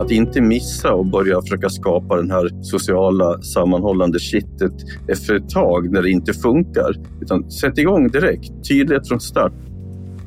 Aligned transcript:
Att 0.00 0.10
inte 0.10 0.40
missa 0.40 0.94
och 0.94 1.06
börja 1.06 1.42
försöka 1.42 1.68
skapa 1.68 2.16
den 2.16 2.30
här 2.30 2.62
sociala 2.62 3.42
sammanhållande 3.42 4.18
kittet 4.18 4.72
efter 5.08 5.34
ett 5.34 5.50
tag 5.50 5.92
när 5.92 6.02
det 6.02 6.10
inte 6.10 6.32
funkar. 6.32 6.94
Utan 7.20 7.50
sätt 7.50 7.78
igång 7.78 8.08
direkt, 8.08 8.68
tydlighet 8.68 9.08
från 9.08 9.20
start. 9.20 9.52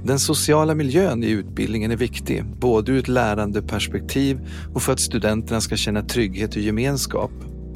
Den 0.04 0.20
sociala 0.20 0.76
miljön 0.76 1.24
i 1.24 1.30
utbildningen 1.30 1.92
är 1.92 1.98
viktig, 1.98 2.46
både 2.60 2.92
ur 2.92 3.00
ett 3.00 3.08
lärandeperspektiv 3.08 4.40
och 4.74 4.82
för 4.82 4.94
att 4.94 5.00
studenterna 5.00 5.62
ska 5.62 5.76
känna 5.76 6.02
trygghet 6.02 6.56
och 6.56 6.62
gemenskap. 6.62 7.32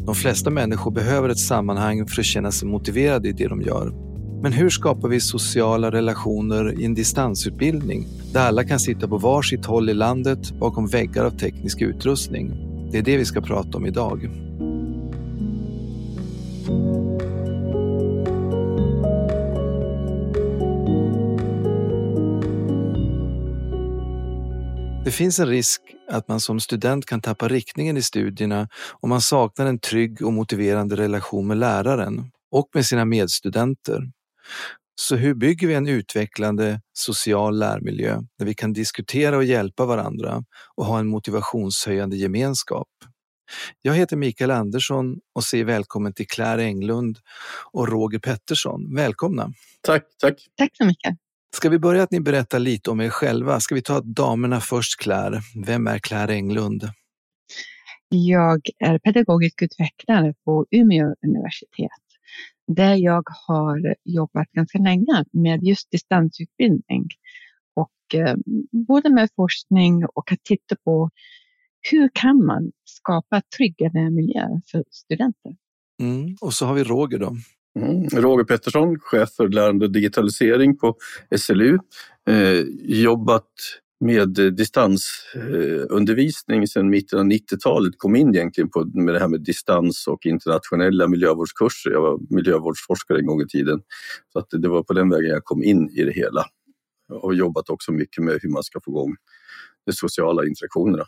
De 0.06 0.16
flesta 0.16 0.50
människor 0.50 0.92
behöver 0.92 1.30
ett 1.30 1.40
sammanhang 1.40 2.08
för 2.08 2.22
att 2.22 2.26
känna 2.26 2.52
sig 2.52 2.68
motiverade 2.68 3.30
i 3.30 3.32
det 3.32 3.48
de 3.48 3.62
gör. 3.62 4.09
Men 4.42 4.54
hur 4.54 4.70
skapar 4.70 5.08
vi 5.10 5.20
sociala 5.20 5.92
relationer 5.92 6.80
i 6.82 6.86
en 6.86 6.94
distansutbildning 6.94 8.08
där 8.34 8.48
alla 8.48 8.64
kan 8.64 8.80
sitta 8.80 9.08
på 9.08 9.18
varsitt 9.18 9.66
håll 9.66 9.90
i 9.90 9.94
landet 9.94 10.52
bakom 10.52 10.88
väggar 10.88 11.26
av 11.26 11.32
teknisk 11.32 11.82
utrustning? 11.82 12.52
Det 12.92 12.98
är 12.98 13.02
det 13.02 13.18
vi 13.18 13.26
ska 13.26 13.42
prata 13.42 13.78
om 13.78 13.86
idag. 13.86 14.30
Det 25.06 25.12
finns 25.12 25.40
en 25.40 25.48
risk 25.48 25.82
att 26.12 26.28
man 26.28 26.40
som 26.40 26.60
student 26.60 27.06
kan 27.06 27.22
tappa 27.22 27.48
riktningen 27.48 27.98
i 27.98 28.02
studierna 28.02 28.68
om 29.00 29.10
man 29.10 29.22
saknar 29.22 29.66
en 29.66 29.80
trygg 29.80 30.22
och 30.22 30.34
motiverande 30.34 30.96
relation 30.96 31.48
med 31.48 31.58
läraren 31.58 32.32
och 32.52 32.70
med 32.74 32.86
sina 32.86 33.06
medstudenter. 33.06 34.12
Så 35.02 35.16
hur 35.16 35.34
bygger 35.34 35.68
vi 35.68 35.74
en 35.74 35.88
utvecklande 35.88 36.82
social 36.94 37.60
lärmiljö 37.60 38.20
där 38.38 38.46
vi 38.46 38.54
kan 38.54 38.74
diskutera 38.74 39.38
och 39.38 39.44
hjälpa 39.44 39.86
varandra 39.86 40.44
och 40.76 40.86
ha 40.86 41.00
en 41.00 41.08
motivationshöjande 41.08 42.18
gemenskap? 42.18 42.88
Jag 43.82 43.94
heter 43.94 44.18
Mikael 44.18 44.52
Andersson 44.52 45.20
och 45.36 45.44
säger 45.44 45.66
välkommen 45.66 46.14
till 46.14 46.28
Claire 46.28 46.64
Englund 46.64 47.18
och 47.72 47.88
Roger 47.88 48.20
Pettersson. 48.20 48.96
Välkomna! 48.96 49.54
Tack, 49.82 50.04
tack! 50.22 50.48
Tack 50.58 50.70
så 50.74 50.86
mycket! 50.86 51.18
Ska 51.56 51.70
vi 51.70 51.80
börja 51.80 52.04
att 52.04 52.12
ni 52.12 52.20
berättar 52.20 52.60
lite 52.60 52.92
om 52.92 53.02
er 53.02 53.10
själva? 53.10 53.60
Ska 53.60 53.76
vi 53.76 53.82
ta 53.82 54.02
damerna 54.02 54.62
först, 54.62 55.00
Claire? 55.00 55.42
Vem 55.66 55.88
är 55.88 56.00
Claire 56.00 56.34
Englund? 56.34 56.90
Jag 58.10 58.62
är 58.80 59.00
pedagogisk 59.00 59.62
utvecklare 59.62 60.34
på 60.46 60.66
Umeå 60.72 61.16
universitet 61.26 62.09
där 62.68 62.96
jag 62.96 63.24
har 63.48 63.96
jobbat 64.04 64.52
ganska 64.52 64.78
länge 64.78 65.26
med 65.32 65.64
just 65.64 65.92
distansutbildning 65.92 67.08
och 67.76 68.20
eh, 68.20 68.36
både 68.72 69.10
med 69.10 69.30
forskning 69.36 70.06
och 70.06 70.32
att 70.32 70.44
titta 70.44 70.76
på 70.84 71.10
hur 71.92 72.10
kan 72.14 72.46
man 72.46 72.72
skapa 72.86 73.42
tryggare 73.58 74.10
miljö 74.12 74.48
för 74.72 74.84
studenter? 74.92 75.56
Mm. 76.02 76.36
Och 76.42 76.54
så 76.54 76.66
har 76.66 76.74
vi 76.74 76.84
Roger 76.84 77.20
då. 77.20 77.36
Mm. 77.80 78.10
Roger 78.10 78.44
Pettersson, 78.44 79.00
chef 79.00 79.30
för 79.30 79.48
lärande 79.48 79.86
och 79.86 79.92
digitalisering 79.92 80.78
på 80.78 80.96
SLU. 81.38 81.78
Eh, 82.30 82.64
jobbat 82.84 83.52
med 84.00 84.40
eh, 84.40 84.46
distansundervisning 84.46 86.60
eh, 86.60 86.66
sedan 86.66 86.90
mitten 86.90 87.20
av 87.20 87.26
90-talet. 87.26 87.94
Kom 87.98 88.16
in 88.16 88.36
egentligen 88.36 88.70
på, 88.70 88.86
med 88.94 89.14
det 89.14 89.20
här 89.20 89.28
med 89.28 89.42
distans 89.42 90.08
och 90.08 90.26
internationella 90.26 91.08
miljövårdskurser. 91.08 91.92
Jag 91.92 92.02
var 92.02 92.20
miljövårdsforskare 92.30 93.20
en 93.20 93.26
gång 93.26 93.42
i 93.42 93.48
tiden. 93.48 93.82
Så 94.34 94.40
att 94.40 94.48
det 94.50 94.68
var 94.68 94.84
på 94.84 94.94
den 94.94 95.10
vägen 95.10 95.30
jag 95.30 95.44
kom 95.44 95.64
in 95.64 95.90
i 95.90 96.04
det 96.04 96.14
hela. 96.14 96.46
Jag 97.08 97.20
har 97.20 97.34
jobbat 97.34 97.70
också 97.70 97.92
mycket 97.92 98.24
med 98.24 98.40
hur 98.42 98.50
man 98.50 98.64
ska 98.64 98.80
få 98.86 98.92
igång 98.92 99.16
de 99.86 99.94
sociala 99.94 100.46
interaktionerna. 100.46 101.06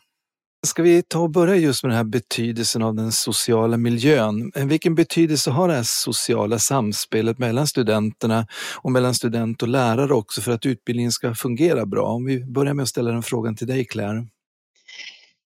Ska 0.68 0.84
vi 0.84 1.04
ta 1.04 1.20
och 1.20 1.30
börja 1.32 1.56
just 1.56 1.84
med 1.84 1.90
den 1.90 1.98
här 1.98 2.04
betydelsen 2.04 2.82
av 2.82 2.96
den 2.96 3.12
sociala 3.12 3.78
miljön? 3.78 4.52
Vilken 4.56 4.96
betydelse 4.96 5.52
har 5.52 5.68
det 5.68 5.74
här 5.74 5.84
sociala 5.86 6.60
samspelet 6.60 7.40
mellan 7.40 7.68
studenterna 7.68 8.48
och 8.82 8.92
mellan 8.92 9.14
student 9.14 9.62
och 9.62 9.68
lärare 9.68 10.14
också 10.14 10.42
för 10.42 10.52
att 10.52 10.66
utbildningen 10.66 11.12
ska 11.12 11.36
fungera 11.36 11.86
bra? 11.86 12.04
Om 12.04 12.26
vi 12.26 12.46
börjar 12.46 12.74
med 12.74 12.84
att 12.84 12.90
ställa 12.90 13.12
den 13.12 13.24
frågan 13.24 13.56
till 13.56 13.68
dig 13.68 13.86
Claire. 13.86 14.28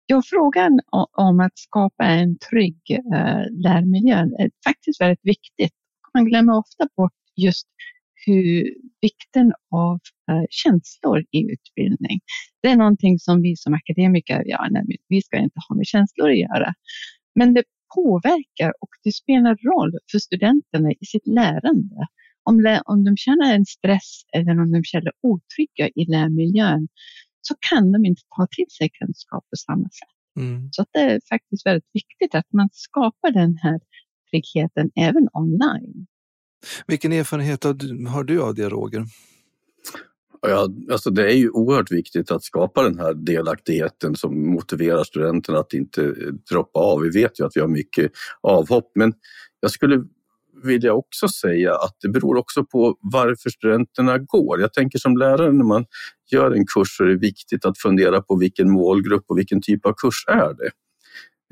Ja, 0.05 0.21
frågan 0.25 0.79
om 1.11 1.39
att 1.39 1.57
skapa 1.59 2.05
en 2.05 2.37
trygg 2.37 2.81
eh, 2.89 3.61
lärmiljö 3.63 4.17
är 4.17 4.49
faktiskt 4.67 5.01
väldigt 5.01 5.25
viktigt. 5.25 5.73
Man 6.13 6.25
glömmer 6.25 6.57
ofta 6.57 6.87
bort 6.97 7.13
just 7.35 7.67
hur 8.27 8.73
vikten 9.01 9.53
av 9.71 9.99
uh, 10.31 10.45
känslor 10.49 11.19
i 11.31 11.39
utbildning. 11.53 12.19
Det 12.61 12.69
är 12.69 12.75
någonting 12.75 13.19
som 13.19 13.41
vi 13.41 13.55
som 13.55 13.73
akademiker, 13.73 14.43
ja, 14.45 14.67
nej, 14.71 14.83
vi 15.07 15.21
ska 15.21 15.37
inte 15.37 15.59
ha 15.69 15.75
med 15.75 15.85
känslor 15.85 16.29
att 16.29 16.37
göra. 16.37 16.73
Men 17.35 17.53
det 17.53 17.63
påverkar 17.95 18.73
och 18.81 18.89
det 19.03 19.11
spelar 19.11 19.55
roll 19.55 19.91
för 20.11 20.19
studenterna 20.19 20.91
i 20.91 21.05
sitt 21.05 21.27
lärande. 21.27 22.07
Om, 22.43 22.81
om 22.85 23.03
de 23.03 23.17
känner 23.17 23.55
en 23.55 23.65
stress 23.65 24.21
eller 24.33 24.61
om 24.61 24.71
de 24.71 24.83
känner 24.83 25.11
otrygga 25.21 25.87
i 25.95 26.05
lärmiljön 26.05 26.87
så 27.41 27.55
kan 27.69 27.91
de 27.91 28.05
inte 28.05 28.21
ta 28.37 28.47
till 28.55 28.69
sig 28.77 28.89
kunskap 28.89 29.43
på 29.49 29.55
samma 29.55 29.83
sätt. 29.83 30.17
Mm. 30.39 30.69
Så 30.71 30.85
det 30.93 30.99
är 30.99 31.19
faktiskt 31.29 31.65
väldigt 31.65 31.89
viktigt 31.93 32.35
att 32.35 32.53
man 32.53 32.69
skapar 32.71 33.31
den 33.31 33.57
här 33.57 33.79
tryggheten 34.29 34.91
även 34.95 35.27
online. 35.33 36.07
Vilken 36.87 37.13
erfarenhet 37.13 37.63
har 38.09 38.23
du 38.23 38.41
av 38.41 38.55
det, 38.55 38.69
Roger? 38.69 39.05
Ja, 40.41 40.69
alltså 40.91 41.09
det 41.09 41.31
är 41.31 41.35
ju 41.35 41.49
oerhört 41.49 41.91
viktigt 41.91 42.31
att 42.31 42.43
skapa 42.43 42.83
den 42.83 42.99
här 42.99 43.13
delaktigheten 43.13 44.15
som 44.15 44.51
motiverar 44.51 45.03
studenterna 45.03 45.59
att 45.59 45.73
inte 45.73 46.03
eh, 46.03 46.33
droppa 46.51 46.79
av. 46.79 47.01
Vi 47.01 47.09
vet 47.09 47.39
ju 47.39 47.45
att 47.45 47.51
vi 47.55 47.61
har 47.61 47.67
mycket 47.67 48.11
avhopp, 48.41 48.91
men 48.95 49.13
jag 49.59 49.71
skulle 49.71 50.03
vilja 50.63 50.93
också 50.93 51.27
säga 51.27 51.75
att 51.75 51.95
det 52.01 52.09
beror 52.09 52.37
också 52.37 52.65
på 52.65 52.97
varför 53.01 53.49
studenterna 53.49 54.17
går. 54.17 54.61
Jag 54.61 54.73
tänker 54.73 54.99
som 54.99 55.17
lärare 55.17 55.51
när 55.51 55.65
man 55.65 55.85
gör 56.31 56.51
en 56.51 56.65
kurs 56.65 56.97
så 56.97 57.03
är 57.03 57.07
det 57.07 57.17
viktigt 57.17 57.65
att 57.65 57.77
fundera 57.77 58.21
på 58.21 58.35
vilken 58.35 58.71
målgrupp 58.71 59.25
och 59.27 59.37
vilken 59.37 59.61
typ 59.61 59.85
av 59.85 59.93
kurs 59.93 60.23
är 60.27 60.53
det. 60.53 60.71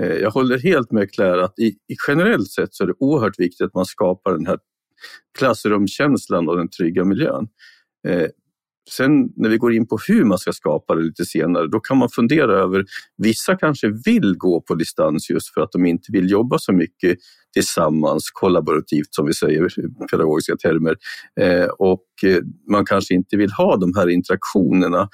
Eh, 0.03 0.21
jag 0.21 0.31
håller 0.31 0.59
helt 0.59 0.91
med 0.91 1.11
Claire 1.11 1.43
att 1.43 1.59
i, 1.59 1.67
i 1.67 1.95
generellt 2.07 2.51
sett 2.51 2.73
så 2.75 2.83
är 2.83 2.87
det 2.87 2.93
oerhört 2.99 3.39
viktigt 3.39 3.65
att 3.65 3.73
man 3.73 3.85
skapar 3.85 4.33
den 4.33 4.45
här 4.45 4.59
klassrumskänslan 5.37 6.49
och 6.49 6.57
den 6.57 6.69
trygga 6.69 7.05
miljön. 7.05 7.47
Eh, 8.07 8.27
sen 8.89 9.29
när 9.35 9.49
vi 9.49 9.57
går 9.57 9.73
in 9.73 9.87
på 9.87 9.97
hur 10.07 10.23
man 10.23 10.37
ska 10.37 10.53
skapa 10.53 10.95
det 10.95 11.01
lite 11.01 11.25
senare, 11.25 11.67
då 11.67 11.79
kan 11.79 11.97
man 11.97 12.09
fundera 12.09 12.53
över, 12.53 12.85
vissa 13.17 13.55
kanske 13.55 13.91
vill 14.05 14.37
gå 14.37 14.61
på 14.61 14.75
distans 14.75 15.29
just 15.29 15.53
för 15.53 15.61
att 15.61 15.71
de 15.71 15.85
inte 15.85 16.11
vill 16.11 16.31
jobba 16.31 16.59
så 16.59 16.73
mycket 16.73 17.17
tillsammans, 17.53 18.29
kollaborativt 18.33 19.07
som 19.15 19.25
vi 19.25 19.33
säger 19.33 19.79
i 19.79 20.07
pedagogiska 20.11 20.55
termer. 20.55 20.95
Eh, 21.39 21.65
och 21.65 22.05
eh, 22.23 22.37
man 22.69 22.85
kanske 22.85 23.13
inte 23.13 23.37
vill 23.37 23.51
ha 23.51 23.77
de 23.77 23.93
här 23.95 24.09
interaktionerna. 24.09 25.09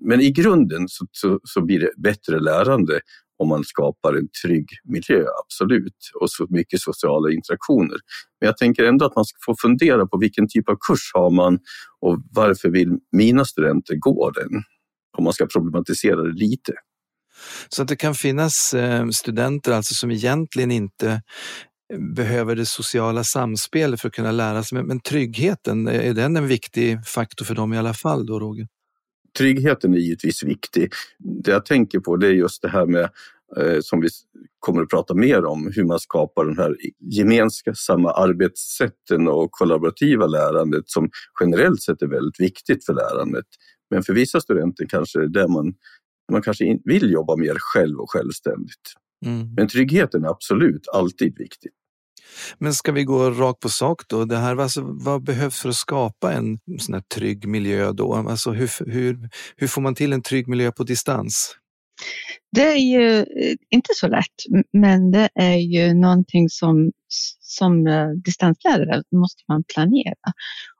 Men 0.00 0.20
i 0.20 0.30
grunden 0.30 0.88
så, 0.88 1.06
så, 1.12 1.40
så 1.44 1.64
blir 1.64 1.80
det 1.80 1.90
bättre 1.96 2.40
lärande 2.40 3.00
om 3.38 3.48
man 3.48 3.64
skapar 3.64 4.14
en 4.14 4.28
trygg 4.44 4.68
miljö, 4.84 5.24
absolut, 5.44 6.10
och 6.20 6.30
så 6.30 6.46
mycket 6.50 6.80
sociala 6.80 7.30
interaktioner. 7.30 7.98
Men 8.40 8.46
jag 8.46 8.56
tänker 8.56 8.84
ändå 8.84 9.04
att 9.04 9.16
man 9.16 9.24
ska 9.24 9.36
få 9.44 9.56
fundera 9.62 10.06
på 10.06 10.18
vilken 10.18 10.48
typ 10.48 10.68
av 10.68 10.76
kurs 10.88 11.10
har 11.14 11.30
man 11.30 11.58
och 12.00 12.22
varför 12.30 12.68
vill 12.68 12.98
mina 13.12 13.44
studenter 13.44 13.94
gå 13.94 14.30
den? 14.30 14.62
Om 15.18 15.24
man 15.24 15.32
ska 15.32 15.46
problematisera 15.46 16.22
det 16.22 16.32
lite. 16.32 16.72
Så 17.68 17.82
att 17.82 17.88
det 17.88 17.96
kan 17.96 18.14
finnas 18.14 18.74
eh, 18.74 19.08
studenter 19.08 19.72
alltså 19.72 19.94
som 19.94 20.10
egentligen 20.10 20.70
inte 20.70 21.22
eh, 21.92 21.98
behöver 21.98 22.56
det 22.56 22.66
sociala 22.66 23.24
samspelet 23.24 24.00
för 24.00 24.08
att 24.08 24.14
kunna 24.14 24.32
lära 24.32 24.62
sig. 24.62 24.82
Men 24.82 25.00
tryggheten, 25.00 25.88
är 25.88 26.14
den 26.14 26.36
en 26.36 26.46
viktig 26.46 27.06
faktor 27.06 27.44
för 27.44 27.54
dem 27.54 27.72
i 27.72 27.78
alla 27.78 27.94
fall 27.94 28.26
då, 28.26 28.40
Roger? 28.40 28.68
Tryggheten 29.38 29.94
är 29.94 29.98
givetvis 29.98 30.42
viktig. 30.42 30.92
Det 31.18 31.50
jag 31.50 31.66
tänker 31.66 32.00
på 32.00 32.16
det 32.16 32.26
är 32.26 32.32
just 32.32 32.62
det 32.62 32.68
här 32.68 32.86
med 32.86 33.10
som 33.82 34.00
vi 34.00 34.08
kommer 34.58 34.82
att 34.82 34.88
prata 34.88 35.14
mer 35.14 35.44
om, 35.44 35.72
hur 35.74 35.84
man 35.84 35.98
skapar 36.00 36.44
den 36.44 36.58
här 36.58 36.76
gemensamma 37.00 38.10
arbetssätten 38.10 39.28
och 39.28 39.50
kollaborativa 39.50 40.26
lärandet 40.26 40.84
som 40.86 41.10
generellt 41.40 41.82
sett 41.82 42.02
är 42.02 42.06
väldigt 42.06 42.40
viktigt 42.40 42.84
för 42.84 42.94
lärandet. 42.94 43.44
Men 43.90 44.02
för 44.02 44.12
vissa 44.12 44.40
studenter 44.40 44.86
kanske 44.86 45.18
det 45.18 45.24
är 45.24 45.28
där 45.28 45.48
man, 45.48 45.74
man 46.32 46.42
kanske 46.42 46.78
vill 46.84 47.12
jobba 47.12 47.36
mer 47.36 47.56
själv 47.58 47.98
och 47.98 48.10
självständigt. 48.10 48.92
Mm. 49.26 49.54
Men 49.56 49.68
tryggheten 49.68 50.24
är 50.24 50.28
absolut 50.28 50.88
alltid 50.88 51.38
viktig. 51.38 51.70
Men 52.58 52.74
ska 52.74 52.92
vi 52.92 53.04
gå 53.04 53.30
rakt 53.30 53.60
på 53.60 53.68
sak 53.68 54.02
då? 54.08 54.24
Det 54.24 54.36
här, 54.36 54.56
alltså, 54.56 54.80
vad 54.84 55.24
behövs 55.24 55.60
för 55.60 55.68
att 55.68 55.74
skapa 55.74 56.32
en 56.32 56.58
sån 56.78 56.94
här 56.94 57.02
trygg 57.14 57.48
miljö 57.48 57.92
då? 57.92 58.14
Alltså, 58.14 58.50
hur, 58.50 58.90
hur, 58.90 59.28
hur 59.56 59.66
får 59.66 59.82
man 59.82 59.94
till 59.94 60.12
en 60.12 60.22
trygg 60.22 60.48
miljö 60.48 60.72
på 60.72 60.82
distans? 60.84 61.56
Det 62.52 62.72
är 62.72 62.78
ju 62.78 63.18
eh, 63.18 63.56
inte 63.70 63.90
så 63.94 64.08
lätt, 64.08 64.64
men 64.72 65.10
det 65.10 65.28
är 65.34 65.56
ju 65.56 65.94
någonting 65.94 66.48
som 66.48 66.92
som 67.40 67.86
eh, 67.86 68.08
distanslärare 68.08 69.02
måste 69.10 69.42
man 69.48 69.64
planera. 69.74 70.32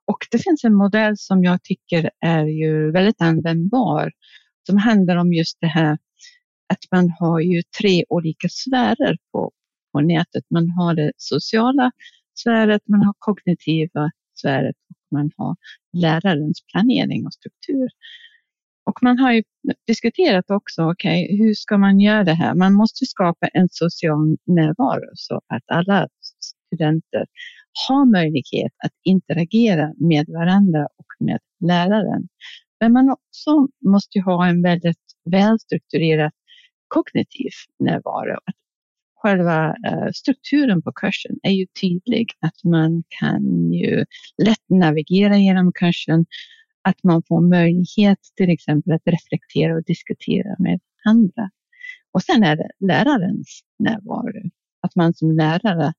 Och 0.06 0.19
det 0.31 0.38
finns 0.38 0.64
en 0.64 0.75
modell 0.75 1.14
som 1.16 1.44
jag 1.44 1.62
tycker 1.62 2.11
är 2.20 2.44
ju 2.44 2.90
väldigt 2.90 3.20
användbar 3.20 4.12
som 4.66 4.76
handlar 4.76 5.16
om 5.16 5.32
just 5.32 5.58
det 5.61 5.66
här 5.66 5.99
att 6.69 6.90
man 6.90 7.11
har 7.19 7.40
ju 7.40 7.62
tre 7.81 8.05
olika 8.08 8.49
sfärer 8.49 9.16
på, 9.32 9.52
på 9.93 10.00
nätet. 10.00 10.44
Man 10.50 10.70
har 10.70 10.94
det 10.94 11.12
sociala 11.16 11.90
sfäret, 12.34 12.82
man 12.88 13.02
har 13.02 13.14
kognitiva 13.19 14.11
sfäret 14.34 14.76
och 14.90 14.96
man 15.19 15.31
har 15.37 15.56
lärarens 15.93 16.61
planering 16.72 17.26
och 17.26 17.32
struktur. 17.34 17.88
Och 18.86 19.02
man 19.02 19.19
har 19.19 19.32
ju 19.32 19.42
diskuterat 19.86 20.50
också, 20.50 20.82
okej, 20.90 21.25
okay, 21.25 21.38
hur 21.38 21.54
ska 21.54 21.78
man 21.78 22.00
göra 22.00 22.25
det 22.25 22.34
här? 22.34 22.54
Man 22.54 22.75
måste 22.75 23.06
skapa 23.06 23.46
en 23.46 23.69
social 23.70 24.36
närvaro 24.46 25.10
så 25.14 25.40
att 25.46 25.62
alla 25.66 26.08
studenter 26.40 27.26
har 27.88 28.04
möjlighet 28.12 28.72
att 28.84 28.92
interagera 29.04 29.92
med 29.96 30.26
varandra 30.28 30.84
och 30.96 31.26
med 31.26 31.38
läraren. 31.60 32.28
Men 32.81 32.92
man 32.92 33.10
också 33.10 33.69
måste 33.90 34.20
ha 34.20 34.46
en 34.46 34.62
väldigt 34.62 35.04
välstrukturerad 35.30 36.32
kognitiv 36.88 37.50
närvaro. 37.78 38.34
Att 38.34 38.54
själva 39.25 39.76
eh, 39.87 40.08
strukturen 40.14 40.82
på 40.82 40.92
kursen 40.92 41.37
är 41.42 41.50
ju 41.50 41.66
tydlig, 41.80 42.30
att 42.40 42.64
man 42.64 43.02
kan 43.20 43.72
ju 43.72 44.04
lätt 44.42 44.69
navigera 44.69 45.37
genom 45.37 45.72
kursen, 45.72 46.26
att 46.84 47.02
man 47.02 47.22
får 47.28 47.40
möjlighet 47.40 48.19
till 48.36 48.50
exempel 48.50 48.92
att 48.92 49.02
reflektera 49.04 49.75
och 49.76 49.84
diskutera 49.84 50.56
med 50.58 50.81
andra. 51.04 51.50
Och 52.12 52.22
sen 52.22 52.42
är 52.42 52.56
det 52.56 52.70
lärarens 52.81 53.60
närvaro, 53.78 54.50
att 54.82 54.96
man 54.96 55.14
som 55.14 55.31
lärare 55.36 55.92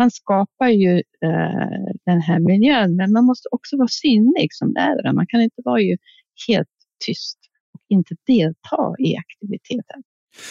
man 0.00 0.10
skapar 0.10 0.68
ju 0.68 0.94
eh, 0.98 1.84
den 2.04 2.20
här 2.20 2.40
miljön, 2.40 2.96
men 2.96 3.12
man 3.12 3.24
måste 3.24 3.48
också 3.50 3.76
vara 3.76 3.88
synlig 3.88 4.48
som 4.52 4.72
lärare. 4.72 5.12
Man 5.12 5.26
kan 5.26 5.40
inte 5.42 5.62
vara 5.64 5.80
ju 5.80 5.96
helt 6.48 6.68
tyst 7.06 7.38
och 7.74 7.80
inte 7.88 8.14
delta 8.26 8.94
i 8.98 9.16
aktiviteten. 9.16 10.02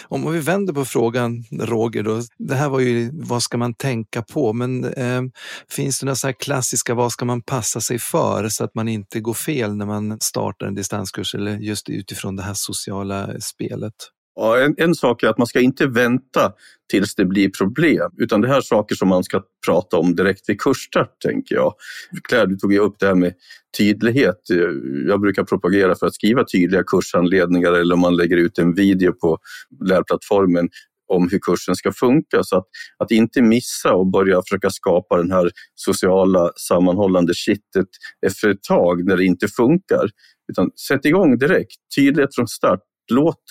Om 0.07 0.31
vi 0.31 0.39
vänder 0.39 0.73
på 0.73 0.85
frågan, 0.85 1.43
Roger, 1.51 2.03
då, 2.03 2.21
det 2.37 2.55
här 2.55 2.69
var 2.69 2.79
ju 2.79 3.11
vad 3.13 3.43
ska 3.43 3.57
man 3.57 3.73
tänka 3.73 4.21
på, 4.21 4.53
men 4.53 4.85
eh, 4.85 5.21
finns 5.69 5.99
det 5.99 6.05
några 6.05 6.15
så 6.15 6.33
klassiska 6.33 6.93
vad 6.93 7.11
ska 7.11 7.25
man 7.25 7.41
passa 7.41 7.81
sig 7.81 7.99
för 7.99 8.49
så 8.49 8.63
att 8.63 8.75
man 8.75 8.87
inte 8.87 9.19
går 9.19 9.33
fel 9.33 9.75
när 9.75 9.85
man 9.85 10.17
startar 10.21 10.65
en 10.65 10.75
distanskurs 10.75 11.35
eller 11.35 11.57
just 11.57 11.89
utifrån 11.89 12.35
det 12.35 12.43
här 12.43 12.53
sociala 12.53 13.39
spelet? 13.39 13.93
Ja, 14.41 14.59
en, 14.59 14.75
en, 14.77 14.95
sak 14.95 15.23
är 15.23 15.27
att 15.27 15.37
man 15.37 15.47
ska 15.47 15.59
inte 15.59 15.87
vänta 15.87 16.51
tills 16.91 17.15
det 17.15 17.25
blir 17.25 17.49
problem, 17.49 18.11
utan 18.17 18.41
det 18.41 18.47
här 18.47 18.57
är 18.57 18.61
saker 18.61 18.95
som 18.95 19.07
man 19.07 19.23
ska 19.23 19.41
prata 19.65 19.97
om 19.97 20.15
direkt 20.15 20.49
vid 20.49 20.61
kursstart, 20.61 21.21
tänker 21.21 21.55
jag. 21.55 21.73
Claire, 22.23 22.45
du 22.45 22.55
tog 22.55 22.73
ju 22.73 22.79
upp 22.79 22.95
det 22.99 23.07
här 23.07 23.15
med 23.15 23.33
tydlighet. 23.77 24.41
Jag 25.07 25.21
brukar 25.21 25.43
propagera 25.43 25.95
för 25.95 26.07
att 26.07 26.15
skriva 26.15 26.43
tydliga 26.43 26.83
kurshandledningar 26.83 27.71
eller 27.71 27.93
om 27.93 27.99
man 27.99 28.15
lägger 28.15 28.37
ut 28.37 28.57
en 28.57 28.73
video 28.73 29.13
på 29.13 29.37
lärplattformen 29.85 30.69
om 31.13 31.29
hur 31.31 31.39
kursen 31.39 31.75
ska 31.75 31.91
funka. 31.91 32.43
Så 32.43 32.57
att, 32.57 32.65
att 32.97 33.11
inte 33.11 33.41
missa 33.41 33.93
och 33.93 34.07
börja 34.07 34.41
försöka 34.41 34.69
skapa 34.69 35.17
den 35.17 35.31
här 35.31 35.51
sociala 35.75 36.51
sammanhållande 36.55 37.33
kittet 37.33 37.87
efter 38.25 38.49
ett 38.49 38.63
tag 38.63 39.05
när 39.05 39.17
det 39.17 39.25
inte 39.25 39.47
funkar. 39.47 40.09
Utan 40.51 40.71
sätt 40.87 41.05
igång 41.05 41.37
direkt, 41.37 41.75
tydlighet 41.95 42.35
från 42.35 42.47
start 42.47 42.79
låt 43.11 43.43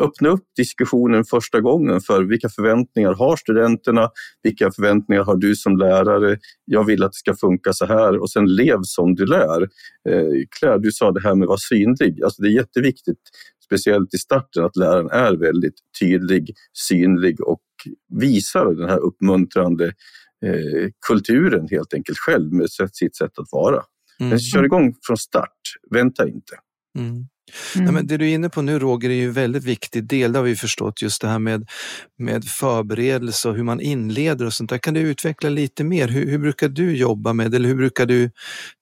öppna 0.00 0.28
upp 0.28 0.44
diskussionen 0.56 1.24
första 1.24 1.60
gången 1.60 2.00
för 2.00 2.22
vilka 2.22 2.48
förväntningar 2.48 3.14
har 3.14 3.36
studenterna? 3.36 4.10
Vilka 4.42 4.70
förväntningar 4.70 5.24
har 5.24 5.36
du 5.36 5.56
som 5.56 5.76
lärare? 5.76 6.38
Jag 6.64 6.84
vill 6.84 7.02
att 7.02 7.12
det 7.12 7.18
ska 7.18 7.34
funka 7.34 7.72
så 7.72 7.86
här 7.86 8.18
och 8.18 8.30
sen 8.30 8.54
lev 8.54 8.78
som 8.82 9.14
du 9.14 9.26
lär. 9.26 9.62
Eh, 10.08 10.46
Claire, 10.58 10.78
du 10.78 10.92
sa 10.92 11.12
det 11.12 11.20
här 11.20 11.34
med 11.34 11.44
att 11.44 11.48
vara 11.48 11.58
synlig. 11.58 12.22
Alltså 12.22 12.42
det 12.42 12.48
är 12.48 12.52
jätteviktigt, 12.52 13.20
speciellt 13.64 14.14
i 14.14 14.18
starten, 14.18 14.64
att 14.64 14.76
läraren 14.76 15.10
är 15.10 15.32
väldigt 15.32 15.76
tydlig, 16.00 16.54
synlig 16.72 17.40
och 17.40 17.62
visar 18.14 18.74
den 18.74 18.88
här 18.88 18.98
uppmuntrande 18.98 19.84
eh, 20.44 20.90
kulturen 21.08 21.68
helt 21.70 21.94
enkelt 21.94 22.18
själv 22.18 22.52
med 22.52 22.70
sitt 22.70 23.16
sätt 23.16 23.38
att 23.38 23.48
vara. 23.52 23.82
Mm. 24.20 24.30
Men 24.30 24.38
kör 24.38 24.64
igång 24.64 24.94
från 25.02 25.16
start, 25.16 25.60
vänta 25.90 26.28
inte. 26.28 26.54
Mm. 26.98 27.26
Mm. 27.74 27.86
Ja, 27.86 27.92
men 27.92 28.06
det 28.06 28.16
du 28.16 28.30
är 28.30 28.34
inne 28.34 28.48
på 28.48 28.62
nu 28.62 28.78
Roger 28.78 29.10
är 29.10 29.14
ju 29.14 29.24
en 29.24 29.32
väldigt 29.32 29.64
viktig 29.64 30.04
del, 30.04 30.32
det 30.32 30.38
har 30.38 30.44
vi 30.44 30.56
förstått, 30.56 31.02
just 31.02 31.22
det 31.22 31.28
här 31.28 31.38
med, 31.38 31.68
med 32.18 32.44
förberedelse 32.44 33.48
och 33.48 33.56
hur 33.56 33.64
man 33.64 33.80
inleder 33.80 34.46
och 34.46 34.52
sånt 34.52 34.70
där. 34.70 34.78
Kan 34.78 34.94
du 34.94 35.00
utveckla 35.00 35.48
lite 35.48 35.84
mer? 35.84 36.08
Hur, 36.08 36.26
hur 36.26 36.38
brukar 36.38 36.68
du 36.68 36.96
jobba 36.96 37.32
med, 37.32 37.54
eller 37.54 37.68
hur 37.68 37.76
brukar 37.76 38.06
du 38.06 38.30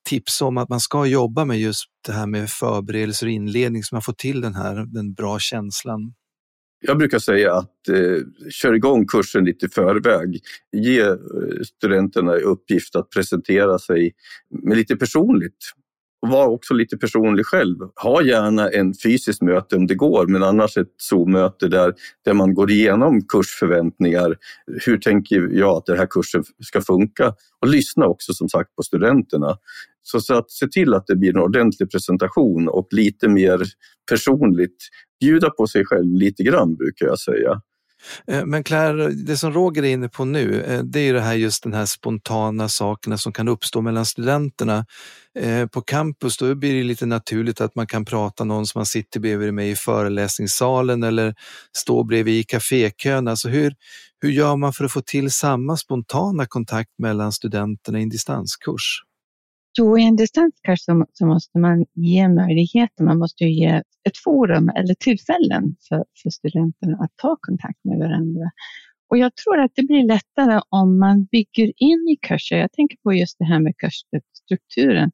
tipsa 0.09 0.45
om 0.45 0.59
att 0.59 0.69
man 0.69 0.81
ska 0.81 1.07
jobba 1.07 1.45
med 1.45 1.61
just 1.61 1.85
det 2.07 2.13
här 2.13 2.27
med 2.27 2.51
förberedelse 2.51 3.27
och 3.27 3.31
inledning 3.31 3.85
så 3.85 3.95
man 3.95 4.03
får 4.03 4.13
till 4.13 4.41
den 4.41 4.55
här 4.55 4.87
den 4.87 5.15
bra 5.15 5.39
känslan? 5.39 6.15
Jag 6.87 6.99
brukar 6.99 7.19
säga 7.19 7.55
att 7.55 7.89
eh, 7.89 8.51
kör 8.51 8.73
igång 8.73 9.07
kursen 9.07 9.45
lite 9.45 9.67
i 9.67 9.69
förväg. 9.69 10.41
Ge 10.73 11.01
eh, 11.01 11.17
studenterna 11.65 12.37
i 12.37 12.41
uppgift 12.41 12.97
att 12.97 13.11
presentera 13.11 13.79
sig 13.79 14.13
med 14.63 14.77
lite 14.77 14.97
personligt 14.97 15.57
var 16.31 16.47
också 16.47 16.75
lite 16.75 16.97
personlig 16.97 17.47
själv. 17.47 17.77
Ha 18.03 18.23
gärna 18.23 18.69
en 18.69 18.95
fysisk 19.03 19.43
möte 19.43 19.77
om 19.77 19.87
det 19.87 19.95
går, 19.95 20.27
men 20.27 20.43
annars 20.43 20.77
ett 20.77 20.95
Zoom-möte 20.97 21.69
där, 21.69 21.95
där 22.25 22.35
man 22.35 22.55
går 22.55 22.71
igenom 22.71 23.23
kursförväntningar. 23.29 24.37
Hur 24.87 24.99
tänker 24.99 25.49
jag 25.53 25.77
att 25.77 25.87
den 25.87 25.99
här 25.99 26.07
kursen 26.07 26.45
ska 26.61 26.81
funka? 26.81 27.35
Och 27.61 27.69
lyssna 27.69 28.07
också 28.07 28.33
som 28.33 28.49
sagt 28.49 28.77
på 28.77 28.83
studenterna. 28.83 29.59
Så, 30.03 30.21
så 30.21 30.35
att 30.35 30.51
se 30.51 30.69
till 30.69 30.95
att 30.95 31.07
det 31.07 31.17
blir 31.17 31.31
en 31.31 31.43
ordentlig 31.43 31.91
presentation 31.91 32.69
och 32.69 32.89
lite 32.91 33.29
mer 33.29 33.63
personligt. 34.11 34.77
Bjuda 35.21 35.51
på 35.51 35.67
sig 35.67 35.85
själv 35.85 36.15
lite 36.15 36.43
grann 36.43 36.75
brukar 36.75 37.07
jag 37.07 37.19
säga. 37.19 37.61
Eh, 38.27 38.45
men 38.45 38.65
Claire, 38.65 39.09
det 39.09 39.37
som 39.37 39.53
Roger 39.53 39.83
är 39.83 39.89
inne 39.89 40.09
på 40.09 40.25
nu, 40.25 40.63
eh, 40.63 40.83
det 40.83 41.01
är 41.01 41.05
ju 41.05 41.13
det 41.13 41.21
här 41.21 41.35
just 41.35 41.63
den 41.63 41.75
här 41.75 41.87
spontana 41.87 42.69
sakerna 42.69 43.19
som 43.19 43.33
kan 43.33 43.49
uppstå 43.49 43.81
mellan 43.81 44.07
studenterna. 44.07 44.87
Eh, 45.39 45.67
på 45.67 45.81
campus 45.81 46.37
då 46.37 46.55
blir 46.55 46.75
det 46.75 46.83
lite 46.83 47.07
naturligt 47.07 47.61
att 47.61 47.75
man 47.75 47.87
kan 47.87 48.05
prata 48.05 48.45
någon 48.45 48.67
som 48.67 48.79
man 48.79 48.87
sitter 48.87 49.21
bredvid 49.21 49.55
mig 49.55 49.71
i 49.71 49.77
föreläsningssalen 49.77 51.03
eller 51.03 51.35
står 51.77 52.05
bredvid 52.05 52.35
i 52.35 52.43
kafékön. 52.43 53.29
Alltså 53.29 53.49
hur, 53.49 53.75
hur 54.21 54.31
gör 54.31 54.57
man 54.57 54.73
för 54.73 54.85
att 54.85 54.93
få 54.93 55.01
till 55.01 55.31
samma 55.31 55.77
spontana 55.77 56.47
kontakt 56.47 56.91
mellan 56.99 57.33
studenterna 57.33 57.99
i 57.99 58.03
en 58.03 58.09
distanskurs? 58.09 59.03
Jo, 59.79 59.99
i 59.99 60.05
en 60.05 60.17
distanskurs 60.17 60.85
så, 60.85 61.07
så, 61.13 61.27
måste 61.27 61.59
man 61.59 61.87
ge 61.95 62.29
möjligheter. 62.29 63.05
Man 63.05 63.19
måste 63.19 63.45
ge 63.45 63.83
ett 64.09 64.19
forum 64.25 64.69
eller 64.69 64.95
tillfällen 64.95 65.77
för, 65.89 66.05
för 66.23 66.31
studenterna 66.31 66.99
att 67.01 67.13
ta 67.17 67.37
kontakt 67.41 67.85
med 67.85 67.99
varandra. 67.99 68.51
Och 69.11 69.19
jag 69.19 69.37
tror 69.37 69.61
att 69.61 69.73
det 69.75 69.83
blir 69.83 70.05
lättare 70.07 70.61
om 70.69 70.99
man 70.99 71.25
bygger 71.25 71.73
in 71.77 72.09
i 72.09 72.17
kurser. 72.27 72.59
Jag 72.59 72.73
tänker 72.73 72.97
på 72.97 73.13
just 73.13 73.39
det 73.39 73.45
här 73.45 73.61
med 73.61 73.75
kursstrukturen. 73.77 75.11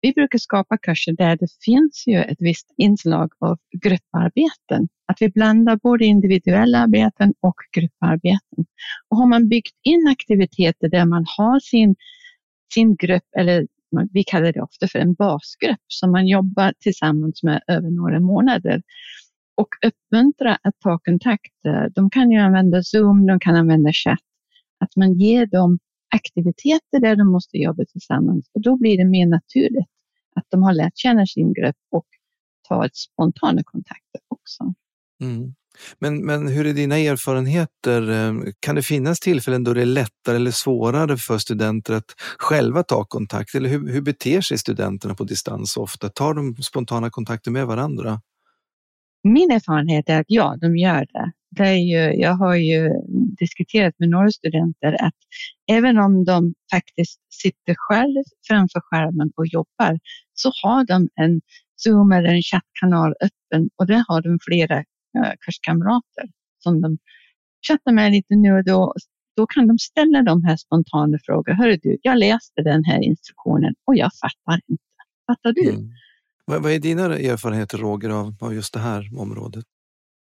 Vi 0.00 0.12
brukar 0.12 0.38
skapa 0.38 0.78
kurser 0.78 1.12
där 1.12 1.36
det 1.36 1.48
finns 1.64 2.04
ju 2.06 2.18
ett 2.22 2.36
visst 2.40 2.74
inslag 2.76 3.32
av 3.38 3.58
grupparbeten. 3.82 4.88
Att 5.06 5.22
vi 5.22 5.28
blandar 5.28 5.76
både 5.76 6.04
individuella 6.04 6.78
arbeten 6.78 7.34
och 7.40 7.54
grupparbeten. 7.76 8.64
Och 9.08 9.16
har 9.16 9.26
man 9.26 9.48
byggt 9.48 9.76
in 9.82 10.08
aktiviteter 10.08 10.88
där 10.88 11.06
man 11.06 11.24
har 11.36 11.60
sin, 11.60 11.96
sin 12.74 12.96
grupp 12.96 13.28
eller 13.36 13.66
vi 14.12 14.24
kallar 14.24 14.52
det 14.52 14.62
ofta 14.62 14.88
för 14.88 14.98
en 14.98 15.14
basgrupp 15.14 15.84
som 15.88 16.12
man 16.12 16.26
jobbar 16.26 16.74
tillsammans 16.80 17.42
med 17.42 17.62
över 17.66 17.90
några 17.90 18.20
månader 18.20 18.82
och 19.54 19.68
uppmuntra 19.86 20.58
att 20.62 20.74
ta 20.80 20.98
kontakt. 20.98 21.52
De 21.94 22.10
kan 22.10 22.30
ju 22.30 22.38
använda 22.38 22.82
Zoom, 22.82 23.26
de 23.26 23.40
kan 23.40 23.56
använda 23.56 23.92
chatt. 23.92 24.18
Att 24.80 24.96
man 24.96 25.12
ger 25.12 25.46
dem 25.46 25.78
aktiviteter 26.14 27.00
där 27.00 27.16
de 27.16 27.32
måste 27.32 27.58
jobba 27.58 27.84
tillsammans 27.84 28.50
och 28.54 28.62
då 28.62 28.76
blir 28.76 28.98
det 28.98 29.04
mer 29.04 29.26
naturligt 29.26 29.88
att 30.34 30.46
de 30.48 30.62
har 30.62 30.72
lärt 30.72 30.96
känna 30.96 31.26
sin 31.26 31.52
grupp 31.52 31.76
och 31.90 32.06
ta 32.68 32.86
ett 32.86 32.96
spontana 32.96 33.62
kontakter 33.64 34.20
också. 34.28 34.74
Mm. 35.20 35.54
Men, 35.98 36.26
men 36.26 36.48
hur 36.48 36.66
är 36.66 36.72
dina 36.72 36.98
erfarenheter? 36.98 38.10
Ehm, 38.10 38.44
kan 38.60 38.74
det 38.74 38.82
finnas 38.82 39.20
tillfällen 39.20 39.64
då 39.64 39.74
det 39.74 39.82
är 39.82 39.86
lättare 39.86 40.36
eller 40.36 40.50
svårare 40.50 41.16
för 41.16 41.38
studenter 41.38 41.94
att 41.94 42.14
själva 42.38 42.82
ta 42.82 43.04
kontakt? 43.04 43.54
Eller 43.54 43.68
hur, 43.68 43.92
hur 43.92 44.00
beter 44.00 44.40
sig 44.40 44.58
studenterna 44.58 45.14
på 45.14 45.24
distans 45.24 45.76
ofta? 45.76 46.08
Tar 46.08 46.34
de 46.34 46.56
spontana 46.56 47.10
kontakter 47.10 47.50
med 47.50 47.66
varandra? 47.66 48.20
Min 49.24 49.50
erfarenhet 49.50 50.08
är 50.08 50.20
att 50.20 50.26
ja, 50.28 50.56
de 50.60 50.76
gör 50.76 51.06
det. 51.12 51.32
det 51.50 51.68
är 51.68 51.74
ju, 51.74 52.20
jag 52.20 52.32
har 52.32 52.54
ju 52.54 52.90
diskuterat 53.38 53.94
med 53.98 54.08
några 54.08 54.30
studenter 54.30 55.04
att 55.04 55.14
även 55.70 55.98
om 55.98 56.24
de 56.24 56.54
faktiskt 56.72 57.20
sitter 57.30 57.74
själv 57.76 58.24
framför 58.48 58.80
skärmen 58.80 59.30
och 59.36 59.46
jobbar 59.46 59.98
så 60.34 60.52
har 60.62 60.84
de 60.84 61.08
en 61.14 61.40
Zoom 61.76 62.12
eller 62.12 62.28
en 62.28 62.42
chattkanal 62.42 63.14
öppen 63.20 63.70
och 63.76 63.86
det 63.86 64.04
har 64.08 64.22
de 64.22 64.38
flera 64.42 64.84
kurskamrater 65.40 66.24
som 66.58 66.80
de 66.80 66.98
chattar 67.68 67.92
med 67.92 68.12
lite 68.12 68.34
nu 68.34 68.52
och 68.52 68.64
då. 68.64 68.94
då 69.36 69.46
kan 69.46 69.66
de 69.66 69.78
ställa 69.78 70.22
de 70.22 70.44
här 70.44 70.56
spontana 70.56 71.18
frågorna. 71.26 71.56
Hörru 71.56 71.78
du, 71.82 71.98
jag 72.02 72.18
läste 72.18 72.62
den 72.62 72.84
här 72.84 73.00
instruktionen 73.02 73.74
och 73.84 73.96
jag 73.96 74.10
fattar 74.20 74.60
inte. 74.68 74.82
Fattar 75.26 75.52
du? 75.52 75.70
Mm. 75.70 75.90
Vad, 76.44 76.62
vad 76.62 76.72
är 76.72 76.78
dina 76.78 77.18
erfarenheter 77.18 77.78
Roger 77.78 78.10
av, 78.10 78.34
av 78.40 78.54
just 78.54 78.74
det 78.74 78.80
här 78.80 79.10
området? 79.16 79.64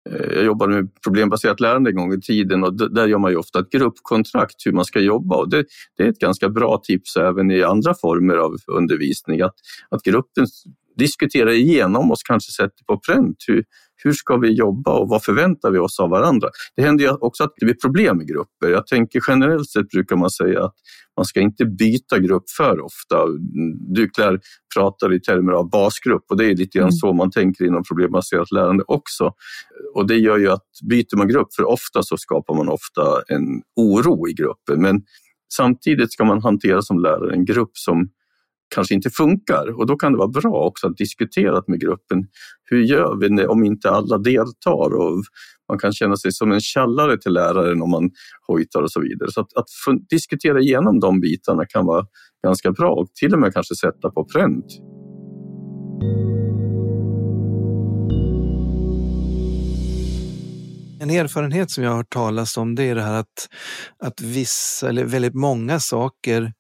Eh, 0.10 0.34
jag 0.36 0.46
jobbade 0.46 0.74
med 0.74 0.90
problembaserat 1.04 1.60
lärande 1.60 1.90
en 1.90 1.96
gång 1.96 2.14
i 2.14 2.22
tiden 2.22 2.64
och 2.64 2.94
där 2.94 3.08
gör 3.08 3.18
man 3.18 3.32
ju 3.32 3.38
ofta 3.38 3.60
ett 3.60 3.70
gruppkontrakt 3.70 4.66
hur 4.66 4.72
man 4.72 4.86
ska 4.86 5.00
jobba. 5.00 5.36
Och 5.36 5.50
det, 5.50 5.66
det, 5.98 6.04
är 6.04 6.10
ett 6.10 6.20
ganska 6.20 6.50
bra 6.50 6.82
tips 6.84 7.16
även 7.16 7.52
i 7.52 7.64
andra 7.64 7.94
former 7.94 8.36
av 8.36 8.56
undervisning 8.68 9.42
att, 9.42 9.56
att 9.90 10.04
gruppen 10.04 10.48
diskuterar 10.96 11.52
igenom 11.52 12.12
och 12.12 12.18
kanske 12.28 12.52
sätter 12.52 12.84
på 12.86 13.00
pränt 13.00 13.38
hur, 13.48 13.64
hur 14.04 14.14
ska 14.14 14.38
vi 14.38 14.52
jobba 14.52 15.00
och 15.00 15.10
vad 15.10 15.24
förväntar 15.24 15.72
vi 15.72 15.80
oss 15.80 16.00
av 16.00 16.10
varandra? 16.10 16.50
Det 16.76 16.82
händer 16.82 17.04
ju 17.04 17.12
också 17.12 17.44
att 17.44 17.54
det 17.60 17.66
blir 17.66 17.76
problem 17.76 18.22
i 18.22 18.26
grupper. 18.26 18.70
Jag 18.70 18.88
tänker 18.88 19.22
generellt 19.28 19.70
sett 19.70 19.90
brukar 19.90 20.16
man 20.16 20.30
säga 20.30 20.64
att 20.64 20.76
man 21.18 21.26
ska 21.26 21.40
inte 21.40 21.66
byta 21.66 22.20
grupp 22.20 22.50
för 22.58 22.82
ofta. 22.82 23.26
Du 23.94 24.10
Claire 24.10 24.40
pratar 24.76 25.14
i 25.14 25.20
termer 25.20 25.52
av 25.52 25.70
basgrupp 25.70 26.24
och 26.30 26.38
det 26.38 26.46
är 26.46 26.56
lite 26.56 26.78
grann 26.78 26.88
mm. 26.88 26.92
så 26.92 27.14
man 27.14 27.32
tänker 27.32 27.66
inom 27.66 27.84
problembaserat 27.84 28.52
lärande 28.52 28.84
också. 28.88 29.34
Och 29.96 30.08
det 30.08 30.18
gör 30.18 30.38
ju 30.38 30.50
att 30.50 30.66
byter 30.90 31.18
man 31.18 31.28
grupp 31.28 31.54
för 31.54 31.64
ofta 31.64 32.04
så 32.04 32.18
skapar 32.18 32.54
man 32.56 32.70
ofta 32.70 33.02
en 33.28 33.62
oro 33.76 34.28
i 34.28 34.34
gruppen. 34.34 34.82
Men 34.82 35.02
samtidigt 35.54 36.14
ska 36.14 36.26
man 36.26 36.42
hantera 36.42 36.82
som 36.82 37.00
lärare 37.00 37.34
en 37.34 37.46
grupp 37.46 37.72
som 37.74 38.10
kanske 38.76 38.94
inte 38.94 39.10
funkar 39.10 39.80
och 39.80 39.86
då 39.88 39.96
kan 39.96 40.12
det 40.12 40.18
vara 40.18 40.28
bra 40.28 40.66
också 40.66 40.88
att 40.88 40.98
diskutera 40.98 41.64
med 41.68 41.80
gruppen. 41.80 42.28
Hur 42.66 42.82
gör 42.82 43.16
vi 43.16 43.46
om 43.46 43.64
inte 43.64 43.90
alla 43.90 44.18
deltar? 44.18 44.96
Och 44.96 45.24
man 45.70 45.80
kan 45.80 45.94
känna 45.94 46.16
sig 46.16 46.32
som 46.32 46.52
en 46.52 46.62
källare 46.62 47.18
till 47.18 47.34
läraren 47.34 47.82
om 47.82 47.90
man 47.90 48.10
hojtar 48.48 48.82
och 48.82 48.92
så 48.92 49.02
vidare. 49.02 49.32
Så 49.32 49.42
att, 49.42 49.58
att 49.58 49.70
diskutera 50.10 50.60
igenom 50.60 51.00
de 51.00 51.20
bitarna 51.20 51.66
kan 51.66 51.86
vara 51.86 52.06
ganska 52.44 52.72
bra 52.72 52.92
och 52.92 53.08
till 53.14 53.34
och 53.34 53.40
med 53.40 53.54
kanske 53.54 53.76
sätta 53.76 54.10
på 54.10 54.26
pränt. 54.26 54.66
En 61.02 61.10
erfarenhet 61.10 61.72
som 61.72 61.84
jag 61.84 61.92
har 61.92 61.98
hört 61.98 62.14
talas 62.14 62.58
om 62.58 62.76
det 62.76 62.84
är 62.84 62.96
det 62.96 63.02
här 63.02 63.14
att, 63.14 63.50
att 64.04 64.22
vissa, 64.22 64.90
eller 64.90 65.04
väldigt 65.04 65.34
många 65.34 65.80
saker 65.80 66.54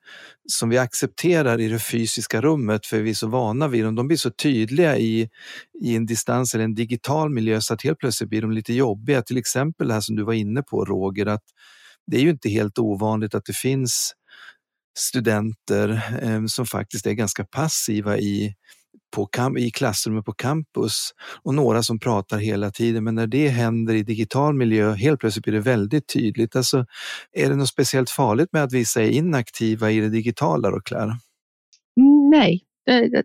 som 0.49 0.69
vi 0.69 0.77
accepterar 0.77 1.59
i 1.59 1.67
det 1.67 1.79
fysiska 1.79 2.41
rummet, 2.41 2.85
för 2.85 2.99
vi 2.99 3.09
är 3.09 3.13
så 3.13 3.27
vana 3.27 3.67
vid 3.67 3.83
dem, 3.83 3.95
de 3.95 4.07
blir 4.07 4.17
så 4.17 4.29
tydliga 4.29 4.97
i, 4.97 5.29
i 5.81 5.95
en 5.95 6.05
distans 6.05 6.53
eller 6.53 6.63
en 6.63 6.75
digital 6.75 7.29
miljö 7.29 7.61
så 7.61 7.73
att 7.73 7.83
helt 7.83 7.99
plötsligt 7.99 8.29
blir 8.29 8.41
de 8.41 8.51
lite 8.51 8.73
jobbiga. 8.73 9.21
Till 9.21 9.37
exempel 9.37 9.87
det 9.87 9.93
här 9.93 10.01
som 10.01 10.15
du 10.15 10.23
var 10.23 10.33
inne 10.33 10.61
på 10.63 10.85
Roger, 10.85 11.25
att 11.25 11.43
det 12.07 12.17
är 12.17 12.21
ju 12.21 12.29
inte 12.29 12.49
helt 12.49 12.79
ovanligt 12.79 13.35
att 13.35 13.45
det 13.45 13.55
finns 13.55 14.13
studenter 14.99 15.89
eh, 16.21 16.45
som 16.45 16.65
faktiskt 16.65 17.07
är 17.07 17.13
ganska 17.13 17.45
passiva 17.45 18.17
i 18.17 18.55
på, 19.11 19.29
i 19.57 19.71
klassrummet 19.71 20.25
på 20.25 20.33
campus 20.33 21.13
och 21.43 21.53
några 21.53 21.83
som 21.83 21.99
pratar 21.99 22.37
hela 22.37 22.71
tiden. 22.71 23.03
Men 23.03 23.15
när 23.15 23.27
det 23.27 23.47
händer 23.47 23.93
i 23.93 24.03
digital 24.03 24.53
miljö, 24.53 24.93
helt 24.93 25.19
plötsligt 25.19 25.43
blir 25.45 25.53
det 25.53 25.59
väldigt 25.59 26.07
tydligt. 26.07 26.55
Alltså, 26.55 26.85
är 27.31 27.49
det 27.49 27.55
något 27.55 27.69
speciellt 27.69 28.09
farligt 28.09 28.49
med 28.51 28.63
att 28.63 28.73
vissa 28.73 29.01
är 29.01 29.09
inaktiva 29.09 29.91
i 29.91 29.99
det 29.99 30.09
digitala 30.09 30.71
då, 30.71 30.81
Claire? 30.81 31.17
Nej, 32.31 32.63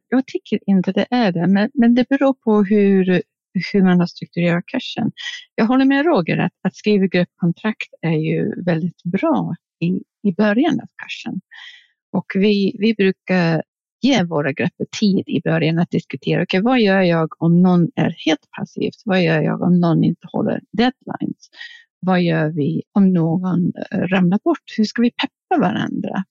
jag 0.09 0.27
tycker 0.27 0.59
inte 0.67 0.93
det 0.93 1.07
är 1.11 1.33
det, 1.33 1.47
men, 1.47 1.71
men 1.75 1.95
det 1.95 2.09
beror 2.09 2.35
på 2.35 2.63
hur, 2.63 3.23
hur 3.73 3.83
man 3.83 4.01
har 4.01 4.07
strukturerat 4.07 4.67
kursen. 4.67 5.13
Jag 5.55 5.65
håller 5.65 5.85
med 5.85 6.07
Roger 6.07 6.39
att, 6.39 6.53
att 6.63 6.77
skriva 6.77 7.07
gruppkontrakt 7.07 7.89
är 8.03 8.17
ju 8.17 8.63
väldigt 8.65 9.03
bra 9.05 9.55
i, 9.81 9.87
i 10.29 10.33
början 10.37 10.81
av 10.81 10.87
kursen. 11.03 11.41
Och 12.13 12.33
vi, 12.35 12.77
vi 12.79 12.95
brukar 12.95 13.63
ge 14.05 14.25
våra 14.25 14.53
grupper 14.53 14.87
tid 15.01 15.25
i 15.27 15.41
början 15.41 15.79
att 15.79 15.91
diskutera. 15.91 16.43
Okay, 16.43 16.61
vad 16.61 16.81
gör 16.81 17.01
jag 17.01 17.43
om 17.43 17.63
någon 17.63 17.91
är 17.95 18.15
helt 18.27 18.51
passivt? 18.59 19.03
Vad 19.05 19.23
gör 19.23 19.43
jag 19.43 19.63
om 19.63 19.81
någon 19.81 20.05
inte 20.05 20.29
håller 20.33 20.61
deadlines? 20.73 21.51
Vad 22.01 22.23
gör 22.23 22.49
vi 22.49 22.83
om 22.93 23.13
någon 23.13 23.73
eh, 23.91 23.99
ramlar 23.99 24.39
bort? 24.45 24.75
Hur 24.77 24.85
ska 24.85 25.03
vi 25.03 25.11
peppa 25.11 25.61
varandra? 25.61 26.25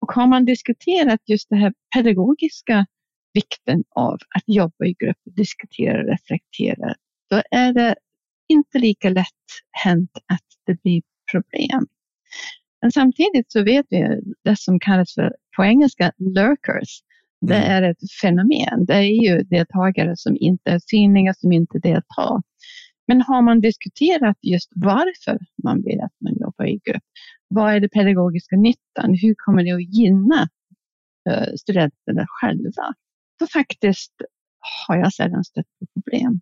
Och 0.00 0.12
har 0.12 0.26
man 0.26 0.44
diskuterat 0.44 1.20
just 1.26 1.48
det 1.48 1.56
här 1.56 1.72
pedagogiska 1.94 2.86
vikten 3.34 3.84
av 3.94 4.14
att 4.14 4.44
jobba 4.46 4.84
i 4.84 4.94
grupp, 4.98 5.18
diskutera, 5.24 6.12
reflektera, 6.12 6.94
då 7.30 7.42
är 7.50 7.72
det 7.72 7.94
inte 8.48 8.78
lika 8.78 9.10
lätt 9.10 9.26
hänt 9.70 10.10
att 10.26 10.46
det 10.66 10.82
blir 10.82 11.02
problem. 11.32 11.86
Men 12.82 12.92
samtidigt 12.92 13.52
så 13.52 13.64
vet 13.64 13.86
vi 13.90 14.20
det 14.44 14.56
som 14.58 14.80
kallas 14.80 15.14
för 15.14 15.36
på 15.58 15.64
engelska 15.64 16.12
lurkers. 16.18 17.02
Det 17.40 17.56
mm. 17.56 17.70
är 17.70 17.90
ett 17.90 18.12
fenomen. 18.22 18.84
Det 18.86 18.94
är 18.94 19.22
ju 19.24 19.42
deltagare 19.42 20.16
som 20.16 20.36
inte 20.40 20.70
är 20.70 20.78
synliga, 20.78 21.34
som 21.34 21.52
inte 21.52 21.78
deltar. 21.78 22.42
Men 23.06 23.22
har 23.22 23.42
man 23.42 23.60
diskuterat 23.60 24.36
just 24.42 24.70
varför 24.74 25.38
man 25.64 25.82
vill 25.82 26.00
att 26.00 26.12
man 26.20 26.32
jobbar 26.40 26.64
i 26.64 26.80
grupp? 26.84 27.02
Vad 27.48 27.74
är 27.74 27.80
det 27.80 27.88
pedagogiska 27.88 28.56
nyttan? 28.56 29.18
Hur 29.22 29.34
kommer 29.38 29.64
det 29.64 29.72
att 29.72 29.94
gynna 29.94 30.48
eh, 31.30 31.54
studenterna 31.56 32.26
själva? 32.28 32.94
Då 33.40 33.46
faktiskt 33.46 34.12
har 34.86 34.96
jag 34.96 35.12
sällan 35.12 35.44
stött 35.44 35.66
på 35.78 36.00
problem. 36.00 36.40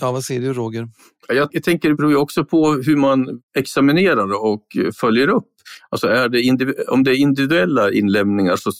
Ja, 0.00 0.12
vad 0.12 0.24
säger 0.24 0.40
du 0.40 0.52
Roger? 0.52 0.88
Jag, 1.28 1.48
jag 1.52 1.62
tänker 1.62 1.88
det 1.88 1.94
beror 1.94 2.10
ju 2.10 2.16
också 2.16 2.44
på 2.44 2.72
hur 2.72 2.96
man 2.96 3.40
examinerar 3.58 4.44
och 4.44 4.66
följer 5.00 5.28
upp. 5.28 5.48
Alltså 5.88 6.06
är 6.06 6.28
det 6.28 6.88
om 6.88 7.04
det 7.04 7.10
är 7.10 7.16
individuella 7.16 7.92
inlämningar 7.92 8.56
så 8.56 8.70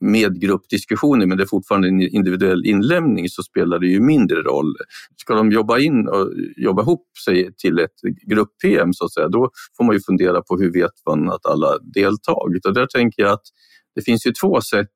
med 0.00 0.40
gruppdiskussioner 0.40 1.26
men 1.26 1.38
det 1.38 1.44
är 1.44 1.46
fortfarande 1.46 1.88
en 1.88 2.00
individuell 2.00 2.66
inlämning 2.66 3.28
så 3.28 3.42
spelar 3.42 3.78
det 3.78 3.86
ju 3.86 4.00
mindre 4.00 4.42
roll. 4.42 4.74
Ska 5.16 5.34
de 5.34 5.52
jobba 5.52 5.78
in 5.78 6.08
och 6.08 6.32
jobba 6.56 6.82
ihop 6.82 7.06
sig 7.24 7.54
till 7.56 7.78
ett 7.78 8.00
grupp-PM 8.26 8.92
så 8.92 9.04
att 9.04 9.12
säga, 9.12 9.28
då 9.28 9.50
får 9.76 9.84
man 9.84 9.94
ju 9.94 10.00
fundera 10.00 10.42
på 10.42 10.58
hur 10.58 10.72
vet 10.72 11.06
man 11.06 11.30
att 11.30 11.46
alla 11.46 11.78
deltagit. 11.94 12.66
Och 12.66 12.74
där 12.74 12.86
tänker 12.86 13.22
jag 13.22 13.32
att 13.32 13.46
det 13.94 14.02
finns 14.02 14.26
ju 14.26 14.32
två 14.32 14.60
sätt. 14.60 14.88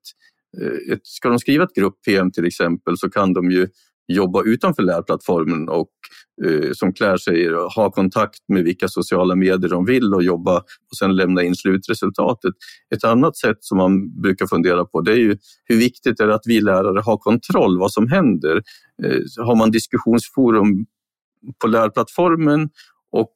Eh, 0.62 0.98
ska 1.02 1.28
de 1.28 1.38
skriva 1.38 1.64
ett 1.64 1.74
grupp-PM 1.74 2.30
till 2.32 2.46
exempel 2.46 2.98
så 2.98 3.10
kan 3.10 3.32
de 3.32 3.50
ju 3.50 3.68
jobba 4.08 4.42
utanför 4.42 4.82
lärplattformen 4.82 5.68
och 5.68 5.90
eh, 6.44 6.72
som 6.72 6.92
Claire 6.92 7.18
säger, 7.18 7.74
ha 7.76 7.90
kontakt 7.90 8.48
med 8.48 8.64
vilka 8.64 8.88
sociala 8.88 9.34
medier 9.34 9.70
de 9.70 9.84
vill 9.84 10.14
och 10.14 10.22
jobba 10.22 10.56
och 10.58 10.96
sen 10.98 11.16
lämna 11.16 11.42
in 11.42 11.54
slutresultatet. 11.54 12.54
Ett 12.94 13.04
annat 13.04 13.36
sätt 13.36 13.56
som 13.60 13.78
man 13.78 14.20
brukar 14.20 14.46
fundera 14.46 14.84
på 14.84 15.00
det 15.00 15.12
är 15.12 15.16
ju 15.16 15.36
hur 15.64 15.76
viktigt 15.76 16.20
är 16.20 16.26
det 16.26 16.34
att 16.34 16.46
vi 16.46 16.60
lärare 16.60 17.00
har 17.00 17.16
kontroll 17.16 17.78
vad 17.78 17.92
som 17.92 18.08
händer. 18.08 18.62
Eh, 19.04 19.44
har 19.44 19.56
man 19.56 19.70
diskussionsforum 19.70 20.86
på 21.62 21.66
lärplattformen 21.66 22.68
och 23.12 23.32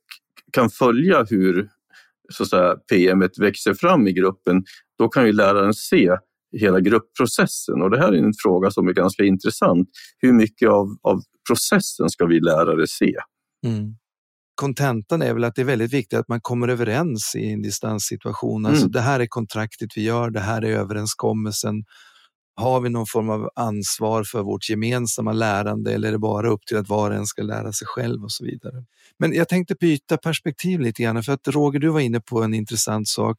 kan 0.53 0.71
följa 0.71 1.25
hur 1.31 1.69
så 2.33 2.43
att 2.43 2.49
säga, 2.49 2.75
PM 2.75 3.29
växer 3.39 3.75
fram 3.75 4.09
i 4.09 4.13
gruppen, 4.13 4.65
då 4.99 5.09
kan 5.09 5.27
ju 5.27 5.33
läraren 5.33 5.75
se 5.75 6.17
hela 6.53 6.81
gruppprocessen. 6.81 7.83
Och 7.83 7.91
det 7.91 7.99
här 7.99 8.13
är 8.13 8.19
en 8.19 8.33
fråga 8.43 8.71
som 8.71 8.89
är 8.89 8.93
ganska 8.93 9.25
intressant. 9.25 9.89
Hur 10.19 10.33
mycket 10.33 10.69
av, 10.69 10.87
av 11.03 11.21
processen 11.49 12.11
ska 12.11 12.27
vi 12.27 12.41
lärare 12.41 12.87
se? 12.87 13.15
Mm. 13.67 13.95
Kontentan 14.55 15.23
är 15.23 15.35
väl 15.35 15.45
att 15.45 15.55
det 15.55 15.63
är 15.63 15.67
väldigt 15.67 15.93
viktigt 15.93 16.19
att 16.19 16.29
man 16.29 16.41
kommer 16.41 16.69
överens 16.69 17.35
i 17.37 17.53
en 17.53 17.63
distanssituation. 17.63 18.67
Alltså 18.67 18.83
mm. 18.83 18.93
det 18.93 19.01
här 19.01 19.21
är 19.21 19.27
kontraktet 19.27 19.89
vi 19.97 20.03
gör, 20.03 20.31
det 20.31 20.41
här 20.41 20.65
är 20.65 20.71
överenskommelsen 20.71 21.75
har 22.57 22.81
vi 22.81 22.91
någon 22.91 23.07
form 23.07 23.31
av 23.31 23.51
ansvar 23.55 24.25
för 24.25 24.43
vårt 24.43 24.69
gemensamma 24.69 25.33
lärande 25.33 25.95
eller 25.95 26.09
är 26.09 26.13
det 26.13 26.19
bara 26.19 26.49
upp 26.49 26.67
till 26.67 26.77
att 26.77 26.89
var 26.89 27.11
och 27.11 27.17
en 27.17 27.27
ska 27.27 27.43
lära 27.43 27.73
sig 27.73 27.87
själv 27.87 28.25
och 28.25 28.33
så 28.33 28.45
vidare. 28.45 28.85
Men 29.19 29.33
jag 29.33 29.49
tänkte 29.49 29.75
byta 29.75 30.17
perspektiv 30.17 30.81
lite 30.81 31.03
grann 31.03 31.23
för 31.23 31.33
att 31.33 31.49
Roger, 31.49 31.79
du 31.79 31.89
var 31.89 32.01
inne 32.01 32.21
på 32.21 32.43
en 32.43 32.55
intressant 32.55 33.09
sak. 33.09 33.39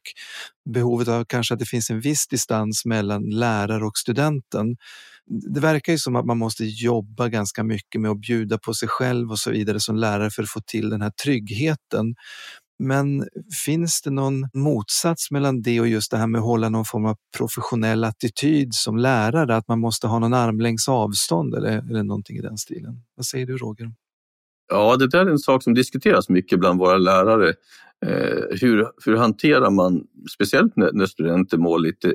Behovet 0.70 1.08
av 1.08 1.24
kanske 1.24 1.54
att 1.54 1.60
det 1.60 1.66
finns 1.66 1.90
en 1.90 2.00
viss 2.00 2.26
distans 2.26 2.84
mellan 2.84 3.30
lärare 3.30 3.84
och 3.84 3.98
studenten. 3.98 4.76
Det 5.26 5.60
verkar 5.60 5.92
ju 5.92 5.98
som 5.98 6.16
att 6.16 6.26
man 6.26 6.38
måste 6.38 6.64
jobba 6.64 7.28
ganska 7.28 7.62
mycket 7.64 8.00
med 8.00 8.10
att 8.10 8.20
bjuda 8.20 8.58
på 8.58 8.74
sig 8.74 8.88
själv 8.88 9.30
och 9.30 9.38
så 9.38 9.50
vidare 9.50 9.80
som 9.80 9.96
lärare 9.96 10.30
för 10.30 10.42
att 10.42 10.50
få 10.50 10.60
till 10.60 10.90
den 10.90 11.02
här 11.02 11.12
tryggheten. 11.24 12.14
Men 12.82 13.28
finns 13.64 14.02
det 14.02 14.10
någon 14.10 14.48
motsats 14.54 15.30
mellan 15.30 15.62
det 15.62 15.80
och 15.80 15.88
just 15.88 16.10
det 16.10 16.16
här 16.16 16.26
med 16.26 16.38
att 16.38 16.44
hålla 16.44 16.68
någon 16.68 16.84
form 16.84 17.04
av 17.04 17.16
professionell 17.38 18.04
attityd 18.04 18.74
som 18.74 18.96
lärare? 18.96 19.56
Att 19.56 19.68
man 19.68 19.80
måste 19.80 20.06
ha 20.06 20.18
någon 20.18 20.34
armlängds 20.34 20.88
avstånd 20.88 21.54
eller, 21.54 21.90
eller 21.90 22.02
någonting 22.02 22.36
i 22.36 22.40
den 22.40 22.58
stilen? 22.58 23.02
Vad 23.16 23.26
säger 23.26 23.46
du 23.46 23.56
Roger? 23.56 23.92
Ja, 24.68 24.96
det 24.96 25.08
där 25.08 25.26
är 25.26 25.30
en 25.30 25.38
sak 25.38 25.62
som 25.62 25.74
diskuteras 25.74 26.28
mycket 26.28 26.58
bland 26.58 26.78
våra 26.78 26.96
lärare. 26.96 27.54
Eh, 28.06 28.58
hur, 28.60 28.86
hur 29.04 29.16
hanterar 29.16 29.70
man, 29.70 30.04
speciellt 30.34 30.76
när, 30.76 30.92
när 30.92 31.06
studenter 31.06 31.58
mår 31.58 31.78
lite 31.78 32.14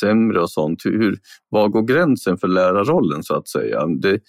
sämre 0.00 0.40
och 0.40 0.50
sånt, 0.50 0.84
hur, 0.84 1.18
var 1.48 1.68
går 1.68 1.82
gränsen 1.82 2.38
för 2.38 2.48
lärarrollen 2.48 3.22
så 3.22 3.34
att 3.34 3.48
säga? 3.48 3.86
Det, 3.86 4.20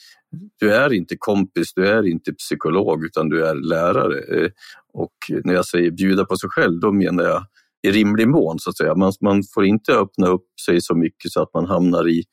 du 0.59 0.73
är 0.73 0.93
inte 0.93 1.15
kompis, 1.17 1.73
du 1.73 1.87
är 1.87 2.07
inte 2.07 2.33
psykolog 2.33 3.05
utan 3.05 3.29
du 3.29 3.45
är 3.45 3.55
lärare. 3.55 4.19
Eh, 4.19 4.51
och 4.99 5.43
när 5.43 5.53
jag 5.53 5.65
säger 5.65 5.91
bjuda 5.91 6.25
på 6.25 6.37
sig 6.37 6.49
själv, 6.49 6.79
då 6.79 6.91
menar 6.91 7.23
jag 7.23 7.43
i 7.87 7.91
rimlig 7.91 8.27
mån. 8.27 8.59
Så 8.59 8.69
att 8.69 8.77
säga. 8.77 8.95
Man, 8.95 9.13
man 9.21 9.43
får 9.53 9.65
inte 9.65 9.93
öppna 9.93 10.27
upp 10.27 10.47
sig 10.65 10.81
så 10.81 10.95
mycket 10.95 11.31
så 11.31 11.41
att 11.41 11.53
man 11.53 11.65
hamnar 11.65 12.09
i 12.09 12.23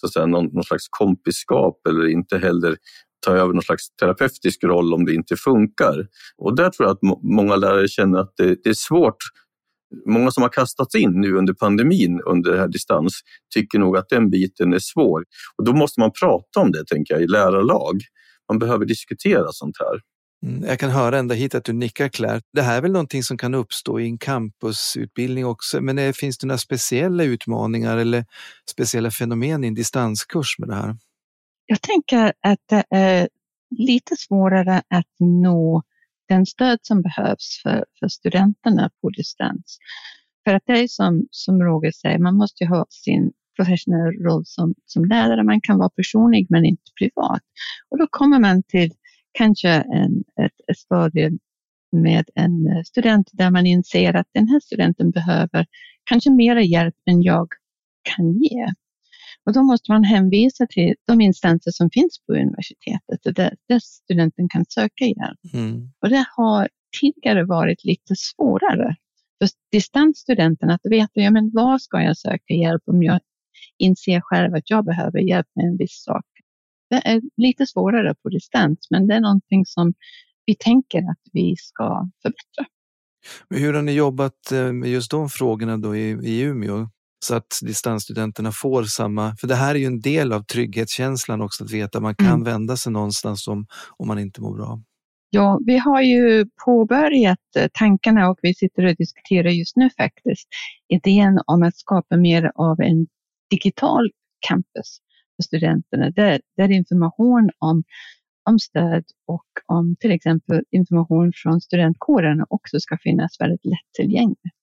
så 0.00 0.06
att 0.06 0.12
säga, 0.12 0.26
någon, 0.26 0.46
någon 0.46 0.64
slags 0.64 0.84
kompiskap 0.90 1.86
eller 1.88 2.06
inte 2.08 2.38
heller 2.38 2.76
ta 3.26 3.32
över 3.32 3.52
någon 3.52 3.62
slags 3.62 3.96
terapeutisk 4.00 4.64
roll 4.64 4.94
om 4.94 5.04
det 5.04 5.14
inte 5.14 5.36
funkar. 5.36 6.06
Och 6.36 6.56
där 6.56 6.70
tror 6.70 6.88
jag 6.88 6.94
att 6.94 7.22
många 7.22 7.56
lärare 7.56 7.88
känner 7.88 8.18
att 8.18 8.32
det, 8.36 8.56
det 8.64 8.70
är 8.70 8.74
svårt 8.74 9.16
Många 10.06 10.30
som 10.30 10.42
har 10.42 10.50
kastats 10.50 10.94
in 10.94 11.20
nu 11.20 11.36
under 11.36 11.54
pandemin 11.54 12.20
under 12.26 12.52
det 12.52 12.58
här 12.58 12.68
distans 12.68 13.20
tycker 13.54 13.78
nog 13.78 13.96
att 13.96 14.08
den 14.08 14.30
biten 14.30 14.72
är 14.72 14.78
svår. 14.78 15.24
Och 15.56 15.64
då 15.64 15.72
måste 15.72 16.00
man 16.00 16.10
prata 16.20 16.60
om 16.60 16.72
det, 16.72 16.84
tänker 16.86 17.14
jag, 17.14 17.22
i 17.22 17.26
lärarlag. 17.26 18.00
Man 18.48 18.58
behöver 18.58 18.84
diskutera 18.84 19.46
sånt 19.50 19.76
här. 19.78 20.11
Mm, 20.42 20.64
jag 20.64 20.78
kan 20.78 20.90
höra 20.90 21.18
ända 21.18 21.34
hit 21.34 21.54
att 21.54 21.64
du 21.64 21.72
nickar 21.72 22.08
Claire. 22.08 22.40
Det 22.52 22.62
här 22.62 22.76
är 22.76 22.82
väl 22.82 22.92
någonting 22.92 23.22
som 23.22 23.38
kan 23.38 23.54
uppstå 23.54 24.00
i 24.00 24.04
en 24.04 24.18
campusutbildning 24.18 25.46
också, 25.46 25.80
men 25.80 25.98
är, 25.98 26.12
finns 26.12 26.38
det 26.38 26.46
några 26.46 26.58
speciella 26.58 27.24
utmaningar 27.24 27.96
eller 27.96 28.24
speciella 28.70 29.10
fenomen 29.10 29.64
i 29.64 29.66
en 29.66 29.74
distanskurs 29.74 30.58
med 30.58 30.68
det 30.68 30.74
här? 30.74 30.96
Jag 31.66 31.80
tänker 31.80 32.32
att 32.40 32.60
det 32.68 32.84
är 32.90 33.28
lite 33.78 34.16
svårare 34.16 34.82
att 34.88 35.06
nå 35.18 35.82
den 36.28 36.46
stöd 36.46 36.78
som 36.82 37.02
behövs 37.02 37.60
för, 37.62 37.84
för 37.98 38.08
studenterna 38.08 38.90
på 39.00 39.10
distans. 39.10 39.78
För 40.44 40.54
att 40.54 40.62
det 40.66 40.72
är 40.72 40.88
som, 40.88 41.26
som 41.30 41.62
Roger 41.62 41.92
säger, 41.92 42.18
man 42.18 42.36
måste 42.36 42.66
ha 42.66 42.86
sin 42.88 43.32
professionella 43.56 44.10
roll 44.10 44.42
som, 44.46 44.74
som 44.86 45.04
lärare. 45.04 45.44
Man 45.44 45.60
kan 45.60 45.78
vara 45.78 45.90
personlig 45.90 46.46
men 46.50 46.64
inte 46.64 46.82
privat. 46.98 47.42
Och 47.90 47.98
då 47.98 48.06
kommer 48.10 48.38
man 48.38 48.62
till 48.62 48.92
kanske 49.32 49.68
en, 49.68 50.24
ett, 50.44 50.70
ett 50.70 50.78
stadie 50.78 51.30
med 51.92 52.24
en 52.34 52.84
student 52.84 53.30
där 53.32 53.50
man 53.50 53.66
inser 53.66 54.14
att 54.14 54.26
den 54.34 54.48
här 54.48 54.60
studenten 54.60 55.10
behöver 55.10 55.66
kanske 56.04 56.30
mer 56.30 56.56
hjälp 56.56 56.94
än 57.10 57.22
jag 57.22 57.48
kan 58.16 58.32
ge. 58.32 58.66
Och 59.46 59.52
då 59.52 59.62
måste 59.62 59.92
man 59.92 60.04
hänvisa 60.04 60.66
till 60.66 60.94
de 61.06 61.20
instanser 61.20 61.70
som 61.70 61.90
finns 61.90 62.18
på 62.26 62.32
universitetet 62.32 63.36
där, 63.36 63.54
där 63.68 63.78
studenten 63.78 64.48
kan 64.48 64.64
söka 64.68 65.04
hjälp. 65.04 65.54
Mm. 65.54 65.90
Och 66.00 66.08
det 66.08 66.24
har 66.36 66.68
tidigare 67.00 67.44
varit 67.44 67.84
lite 67.84 68.14
svårare 68.16 68.96
för 69.38 69.48
distansstudenterna 69.72 70.74
att 70.74 70.92
veta 70.92 71.20
ja, 71.20 71.30
men 71.30 71.50
var 71.50 71.78
ska 71.78 72.02
jag 72.02 72.16
söka 72.16 72.54
hjälp 72.54 72.82
om 72.86 73.02
jag 73.02 73.20
inser 73.78 74.20
själv 74.20 74.54
att 74.54 74.70
jag 74.70 74.84
behöver 74.84 75.18
hjälp 75.18 75.46
med 75.54 75.66
en 75.66 75.76
viss 75.76 76.02
sak. 76.02 76.26
Det 76.92 77.02
är 77.04 77.20
lite 77.36 77.66
svårare 77.66 78.14
på 78.22 78.28
distans, 78.28 78.78
men 78.90 79.06
det 79.06 79.14
är 79.14 79.20
någonting 79.20 79.66
som 79.66 79.94
vi 80.46 80.54
tänker 80.54 80.98
att 80.98 81.22
vi 81.32 81.54
ska 81.58 82.08
förbättra. 82.22 82.64
Hur 83.50 83.74
har 83.74 83.82
ni 83.82 83.92
jobbat 83.92 84.52
eh, 84.52 84.72
med 84.72 84.90
just 84.90 85.10
de 85.10 85.28
frågorna 85.28 85.76
då 85.76 85.96
i, 85.96 86.10
i 86.10 86.40
Umeå? 86.40 86.88
så 87.24 87.34
att 87.34 87.58
distansstudenterna 87.62 88.52
får 88.52 88.82
samma, 88.82 89.36
för 89.36 89.46
det 89.46 89.54
här 89.54 89.74
är 89.74 89.78
ju 89.78 89.86
en 89.86 90.00
del 90.00 90.32
av 90.32 90.42
trygghetskänslan 90.42 91.40
också, 91.40 91.64
att 91.64 91.70
veta 91.70 91.98
att 91.98 92.02
man 92.02 92.14
kan 92.14 92.26
mm. 92.26 92.44
vända 92.44 92.76
sig 92.76 92.92
någonstans 92.92 93.48
om, 93.48 93.66
om 93.96 94.08
man 94.08 94.18
inte 94.18 94.40
mår 94.40 94.56
bra. 94.56 94.80
Ja, 95.30 95.60
vi 95.66 95.78
har 95.78 96.02
ju 96.02 96.46
påbörjat 96.64 97.56
eh, 97.56 97.68
tankarna 97.72 98.30
och 98.30 98.38
vi 98.42 98.54
sitter 98.54 98.84
och 98.84 98.96
diskuterar 98.96 99.50
just 99.50 99.76
nu 99.76 99.90
faktiskt 99.90 100.48
idén 100.88 101.40
om 101.46 101.62
att 101.62 101.76
skapa 101.76 102.16
mer 102.16 102.52
av 102.54 102.80
en 102.80 103.06
digital 103.50 104.10
campus 104.48 104.98
för 105.42 105.46
studenterna, 105.46 106.10
där, 106.10 106.40
där 106.56 106.70
information 106.70 107.50
om, 107.58 107.84
om 108.50 108.58
stöd 108.58 109.04
och 109.26 109.46
om 109.66 109.96
till 110.00 110.12
exempel 110.12 110.64
information 110.70 111.32
från 111.34 111.60
studentkåren 111.60 112.44
också 112.48 112.80
ska 112.80 112.98
finnas 112.98 113.40
väldigt 113.40 113.64
lättillgängligt. 113.64 114.62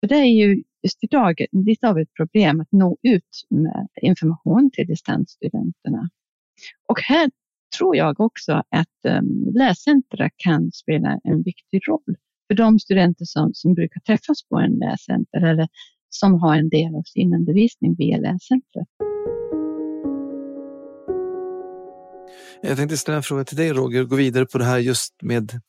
För 0.00 0.08
det 0.08 0.14
är 0.14 0.46
ju 0.46 0.62
just 0.82 1.04
idag 1.04 1.44
lite 1.52 1.88
av 1.88 1.98
ett 1.98 2.14
problem 2.16 2.60
att 2.60 2.72
nå 2.72 2.96
ut 3.02 3.46
med 3.50 3.88
information 4.02 4.70
till 4.72 4.86
distansstudenterna. 4.86 6.10
Och 6.88 7.00
här 7.00 7.30
tror 7.78 7.96
jag 7.96 8.20
också 8.20 8.52
att 8.52 9.04
ehm, 9.08 9.24
um, 9.24 9.52
läscentra 9.54 10.30
kan 10.36 10.72
spela 10.72 11.20
en 11.24 11.42
viktig 11.42 11.88
roll 11.88 12.16
för 12.48 12.54
de 12.54 12.78
studenter 12.78 13.24
som, 13.24 13.50
som 13.54 13.74
brukar 13.74 14.00
träffas 14.00 14.48
på 14.48 14.56
en 14.58 14.72
läscenter 14.72 15.46
eller 15.46 15.68
som 16.08 16.34
har 16.34 16.56
en 16.56 16.68
del 16.68 16.94
av 16.94 17.02
sin 17.02 17.34
undervisning 17.34 17.94
via 17.94 18.18
läscentret. 18.18 18.88
Jag 22.62 22.76
tänkte 22.76 22.96
ställa 22.96 23.16
en 23.16 23.22
fråga 23.22 23.44
till 23.44 23.56
dig 23.56 23.72
Roger 23.72 24.02
och 24.02 24.08
gå 24.08 24.16
vidare 24.16 24.46
på 24.46 24.58
det 24.58 24.64
här 24.64 24.78
just 24.78 25.14
med 25.22 25.60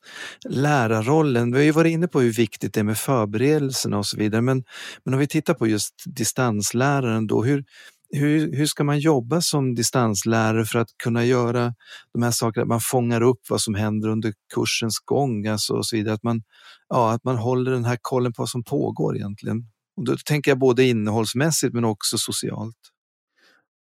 lärarrollen. 0.49 1.51
Vi 1.51 1.57
har 1.57 1.63
ju 1.63 1.71
varit 1.71 1.91
inne 1.91 2.07
på 2.07 2.21
hur 2.21 2.31
viktigt 2.31 2.73
det 2.73 2.79
är 2.79 2.83
med 2.83 2.97
förberedelserna 2.97 3.97
och 3.97 4.05
så 4.05 4.17
vidare, 4.17 4.41
men, 4.41 4.63
men 5.03 5.13
om 5.13 5.19
vi 5.19 5.27
tittar 5.27 5.53
på 5.53 5.67
just 5.67 5.93
distansläraren 6.05 7.27
då, 7.27 7.43
hur, 7.43 7.63
hur, 8.09 8.55
hur 8.55 8.65
ska 8.65 8.83
man 8.83 8.99
jobba 8.99 9.41
som 9.41 9.75
distanslärare 9.75 10.65
för 10.65 10.79
att 10.79 10.89
kunna 11.03 11.25
göra 11.25 11.73
de 12.13 12.23
här 12.23 12.31
sakerna, 12.31 12.63
att 12.63 12.69
man 12.69 12.81
fångar 12.81 13.21
upp 13.21 13.39
vad 13.49 13.61
som 13.61 13.75
händer 13.75 14.09
under 14.09 14.33
kursens 14.55 14.99
gång 14.99 15.47
alltså 15.47 15.73
och 15.73 15.85
så 15.85 15.95
vidare, 15.95 16.13
att 16.13 16.23
man, 16.23 16.43
ja, 16.89 17.11
att 17.11 17.23
man 17.23 17.37
håller 17.37 17.71
den 17.71 17.85
här 17.85 17.97
kollen 18.01 18.33
på 18.33 18.41
vad 18.41 18.49
som 18.49 18.63
pågår 18.63 19.15
egentligen. 19.15 19.57
Och 19.97 20.05
då 20.05 20.17
tänker 20.25 20.51
jag 20.51 20.59
både 20.59 20.83
innehållsmässigt 20.83 21.73
men 21.73 21.85
också 21.85 22.17
socialt. 22.17 22.77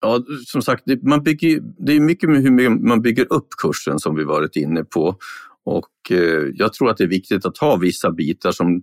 Ja, 0.03 0.23
som 0.47 0.63
sagt, 0.63 0.83
det, 0.87 1.03
man 1.03 1.23
bygger, 1.23 1.61
det 1.87 1.93
är 1.93 2.01
mycket 2.01 2.29
med 2.29 2.43
hur 2.43 2.69
man 2.87 3.03
bygger 3.03 3.33
upp 3.33 3.49
kursen 3.63 3.99
som 3.99 4.15
vi 4.17 4.25
varit 4.25 4.57
inne 4.57 4.85
på. 4.85 5.17
Och 5.65 6.11
eh, 6.11 6.51
jag 6.55 6.73
tror 6.73 6.91
att 6.91 6.97
det 6.97 7.05
är 7.05 7.09
viktigt 7.09 7.47
att 7.47 7.59
ha 7.59 7.77
vissa 7.77 8.11
bitar 8.11 8.53
som 8.53 8.83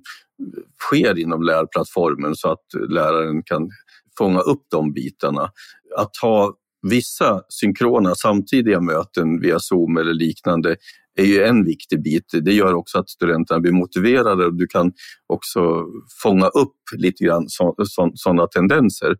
sker 0.79 1.19
inom 1.19 1.43
lärplattformen 1.43 2.35
så 2.35 2.51
att 2.51 2.65
läraren 2.89 3.43
kan 3.43 3.69
fånga 4.17 4.39
upp 4.39 4.63
de 4.71 4.93
bitarna. 4.93 5.51
Att 5.97 6.17
ha 6.21 6.53
vissa 6.81 7.41
synkrona 7.49 8.15
samtidiga 8.15 8.81
möten 8.81 9.41
via 9.41 9.59
Zoom 9.59 9.97
eller 9.97 10.13
liknande 10.13 10.75
är 11.15 11.25
ju 11.25 11.43
en 11.43 11.65
viktig 11.65 12.03
bit. 12.03 12.25
Det 12.41 12.53
gör 12.53 12.73
också 12.73 12.99
att 12.99 13.09
studenterna 13.09 13.59
blir 13.59 13.71
motiverade 13.71 14.45
och 14.45 14.53
du 14.53 14.67
kan 14.67 14.91
också 15.27 15.85
fånga 16.23 16.47
upp 16.47 16.75
lite 16.97 17.23
grann 17.23 17.47
sådana 18.15 18.47
tendenser. 18.47 19.15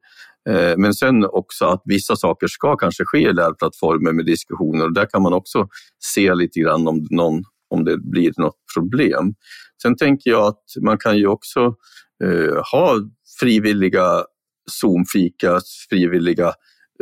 Eh, 0.50 0.78
men 0.78 0.94
sen 0.94 1.26
också 1.26 1.66
att 1.66 1.82
vissa 1.86 2.16
saker 2.16 2.48
ska 2.48 2.76
kanske 2.76 3.04
ske 3.06 3.30
i 3.30 3.34
lärplattformen 3.34 4.16
med 4.16 4.26
diskussioner 4.26 4.86
och 4.86 4.94
där 4.94 5.06
kan 5.06 5.22
man 5.22 5.34
också 5.34 5.68
se 6.14 6.36
lite 6.36 6.60
grann 6.60 6.88
om, 6.88 7.08
någon, 7.10 7.44
om 7.70 7.84
det 7.84 7.98
blir 7.98 8.34
något 8.38 8.58
problem. 8.76 9.34
Sen 9.82 9.96
tänker 9.96 10.30
jag 10.32 10.48
att 10.48 10.64
man 10.82 10.98
kan 10.98 11.18
ju 11.18 11.28
också 11.28 11.76
eh, 12.24 12.64
ha 12.72 12.96
frivilliga 13.40 14.24
Zoom-fika, 14.72 15.60
frivilliga 15.90 16.54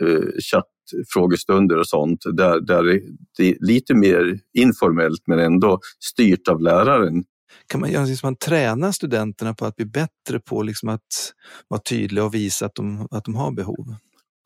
eh, 0.02 0.24
chattfrågestunder 0.52 1.78
och 1.78 1.88
sånt 1.88 2.20
där, 2.34 2.60
där 2.60 3.02
det 3.38 3.50
är 3.50 3.56
lite 3.60 3.94
mer 3.94 4.40
informellt 4.54 5.22
men 5.28 5.40
ändå 5.40 5.80
styrt 6.00 6.48
av 6.48 6.62
läraren 6.62 7.24
kan 7.68 7.82
man, 7.82 7.90
liksom, 7.90 8.28
man 8.28 8.36
träna 8.36 8.94
studenterna 8.94 9.54
på 9.54 9.66
att 9.66 9.76
bli 9.76 9.86
bättre 9.86 10.40
på 10.40 10.64
liksom 10.64 10.90
att 10.90 11.34
vara 11.68 11.82
tydliga 11.82 12.26
och 12.26 12.34
visa 12.34 12.66
att 12.66 12.76
de, 12.76 13.08
att 13.12 13.26
de 13.26 13.36
har 13.36 13.52
behov? 13.52 13.96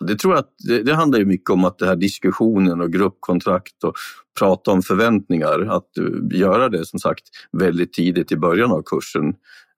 Det 0.08 0.16
tror 0.16 0.34
jag 0.34 0.40
att 0.40 0.54
det, 0.68 0.84
det 0.84 0.96
handlar 0.96 1.20
ju 1.20 1.26
mycket 1.26 1.50
om 1.50 1.66
att 1.66 1.78
det 1.78 1.86
här 1.86 1.96
diskussionen 1.96 2.82
och 2.82 2.94
gruppkontrakt 2.94 3.84
och 3.84 3.94
prata 4.40 4.72
om 4.72 4.82
förväntningar, 4.82 5.60
att 5.60 5.90
göra 6.32 6.70
det 6.70 6.86
som 6.86 7.00
sagt 7.00 7.24
väldigt 7.52 7.94
tidigt 7.94 8.32
i 8.32 8.38
början 8.38 8.72
av 8.72 8.84
kursen 8.86 9.34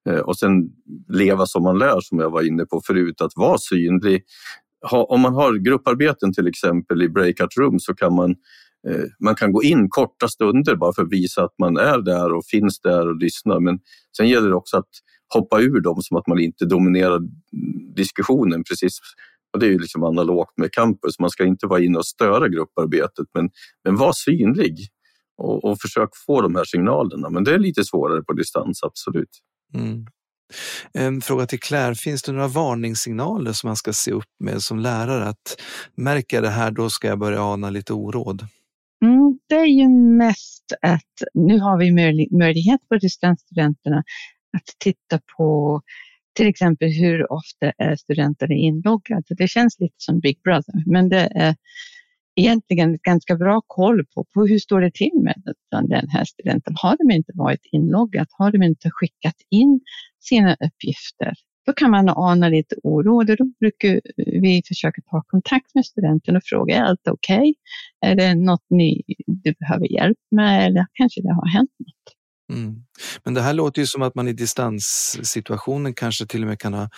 eh, 0.10 0.20
och 0.20 0.38
sen 0.38 0.70
leva 1.10 1.46
som 1.46 1.64
man 1.64 1.80
lär 1.80 2.00
som 2.02 2.20
jag 2.20 2.30
var 2.30 2.42
inne 2.42 2.66
på 2.66 2.82
förut, 2.86 3.22
att 3.22 3.32
vara 3.36 3.58
synlig. 3.58 4.24
om 4.92 5.22
man 5.22 5.34
har 5.34 5.54
grupparbeten 5.54 6.34
till 6.34 6.48
exempel 6.48 7.02
i 7.02 7.10
breakout 7.10 7.58
room 7.58 7.80
så 7.80 7.96
kan 7.96 8.16
man 8.16 8.36
Eh, 8.90 9.06
man 9.20 9.36
kan 9.36 9.52
gå 9.52 9.64
in 9.64 9.90
korta 9.90 10.28
stunder 10.28 10.76
bara 10.76 10.94
för 10.94 11.02
att 11.02 11.12
visa 11.12 11.44
att 11.44 11.54
man 11.60 11.78
är 11.78 12.02
där 12.02 12.34
och 12.34 12.46
finns 12.46 12.80
där 12.80 13.08
och 13.10 13.16
lyssnar. 13.16 13.60
Men 13.60 13.80
sen 14.18 14.28
gäller 14.28 14.50
det 14.50 14.56
också 14.56 14.78
att 14.78 14.90
hoppa 15.34 15.62
ur 15.62 15.82
dem 15.82 16.02
som 16.02 16.18
att 16.18 16.28
man 16.28 16.40
inte 16.40 16.66
dominerar 16.66 17.20
diskussionen 17.96 18.64
precis. 18.64 18.98
Och 19.54 19.60
det 19.60 19.66
är 19.66 19.70
ju 19.70 19.80
liksom 19.80 20.04
analogt 20.04 20.58
med 20.58 20.72
campus. 20.72 21.20
Man 21.20 21.30
ska 21.30 21.46
inte 21.46 21.68
vara 21.68 21.80
inne 21.80 21.98
och 21.98 22.06
störa 22.06 22.48
grupparbetet 22.48 23.28
men, 23.34 23.50
men 23.84 23.96
var 23.96 24.14
synlig 24.14 24.78
och, 25.38 25.66
och 25.66 25.82
försök 25.82 26.10
få 26.26 26.42
de 26.42 26.56
här 26.56 26.64
signalerna. 26.64 27.30
Men 27.30 27.44
det 27.44 27.54
är 27.54 27.60
lite 27.60 27.84
svårare 27.84 28.24
på 28.24 28.34
distans, 28.34 28.84
absolut. 28.84 29.40
Mm. 29.74 30.06
En 30.94 31.22
fråga 31.22 31.46
till 31.46 31.60
Claire, 31.60 31.96
finns 31.96 32.24
det 32.24 32.32
några 32.32 32.48
varningssignaler 32.48 33.54
som 33.54 33.68
man 33.68 33.76
ska 33.76 33.94
se 33.94 34.12
upp 34.12 34.30
med 34.40 34.62
som 34.62 34.80
lärare? 34.80 35.26
Att 35.26 35.62
märker 35.96 36.42
det 36.42 36.50
här, 36.50 36.72
då 36.72 36.90
ska 36.90 37.08
jag 37.08 37.20
börja 37.20 37.42
ana 37.42 37.70
lite 37.70 37.94
oråd. 37.94 38.48
Mm, 39.04 39.40
det 39.50 39.56
är 39.56 39.66
ju 39.66 39.90
mest 40.18 40.74
att 40.82 41.24
nu 41.34 41.60
har 41.60 41.78
vi 41.78 41.92
möjlighet 42.38 42.82
för 42.88 43.00
distansstudenterna 43.00 44.04
att 44.58 44.76
titta 44.80 45.20
på 45.38 45.82
till 46.34 46.48
exempel 46.48 46.90
hur 46.90 47.32
ofta 47.32 47.72
är 47.78 47.96
studenter 47.96 48.52
inloggade. 48.52 49.24
Det 49.30 49.48
känns 49.48 49.80
lite 49.80 49.96
som 49.98 50.20
Big 50.20 50.42
Brother, 50.42 50.84
men 50.86 51.10
det 51.10 51.32
är 51.36 51.56
egentligen 52.36 52.98
ganska 53.04 53.36
bra 53.36 53.62
koll 53.68 54.06
på, 54.06 54.26
på 54.34 54.46
hur 54.46 54.60
står 54.60 54.82
det 54.82 54.94
till 54.94 55.22
med 55.24 55.54
den 55.72 56.10
här 56.10 56.26
studenten. 56.26 56.76
Har 56.78 56.98
de 56.98 57.12
inte 57.16 57.32
varit 57.36 57.62
inloggat? 57.72 58.28
Har 58.32 58.52
de 58.52 58.64
inte 58.64 58.90
skickat 58.92 59.36
in 59.50 59.80
sina 60.20 60.54
uppgifter? 60.54 61.34
Då 61.66 61.74
kan 61.74 61.92
man 61.92 62.10
ana 62.10 62.50
lite 62.50 62.76
oro 62.84 63.24
då 63.24 63.36
brukar 63.60 64.02
vi 64.42 64.62
försöka 64.68 65.02
ta 65.02 65.24
kontakt 65.28 65.76
med 65.76 65.86
studenten 65.86 66.36
och 66.36 66.44
fråga, 66.46 66.76
är 66.76 66.82
allt 66.82 67.08
okej? 67.08 67.38
Okay? 67.38 67.54
Är 68.12 68.16
det 68.16 68.36
något 68.36 68.66
ni, 68.70 69.04
du 69.28 69.54
behöver 69.60 69.92
hjälp 69.94 70.18
med 70.32 70.66
eller 70.66 70.86
kanske 70.94 71.22
det 71.22 71.34
har 71.34 71.48
hänt 71.48 71.72
något? 71.80 72.18
Mm. 72.58 72.84
Men 73.24 73.34
det 73.34 73.42
här 73.42 73.54
låter 73.54 73.82
ju 73.82 73.86
som 73.86 74.02
att 74.02 74.16
man 74.16 74.28
i 74.28 74.34
distanssituationen 74.34 75.94
kanske 75.94 76.26
till 76.26 76.42
och 76.42 76.48
med 76.48 76.60
kan 76.60 76.74
ha 76.74 76.90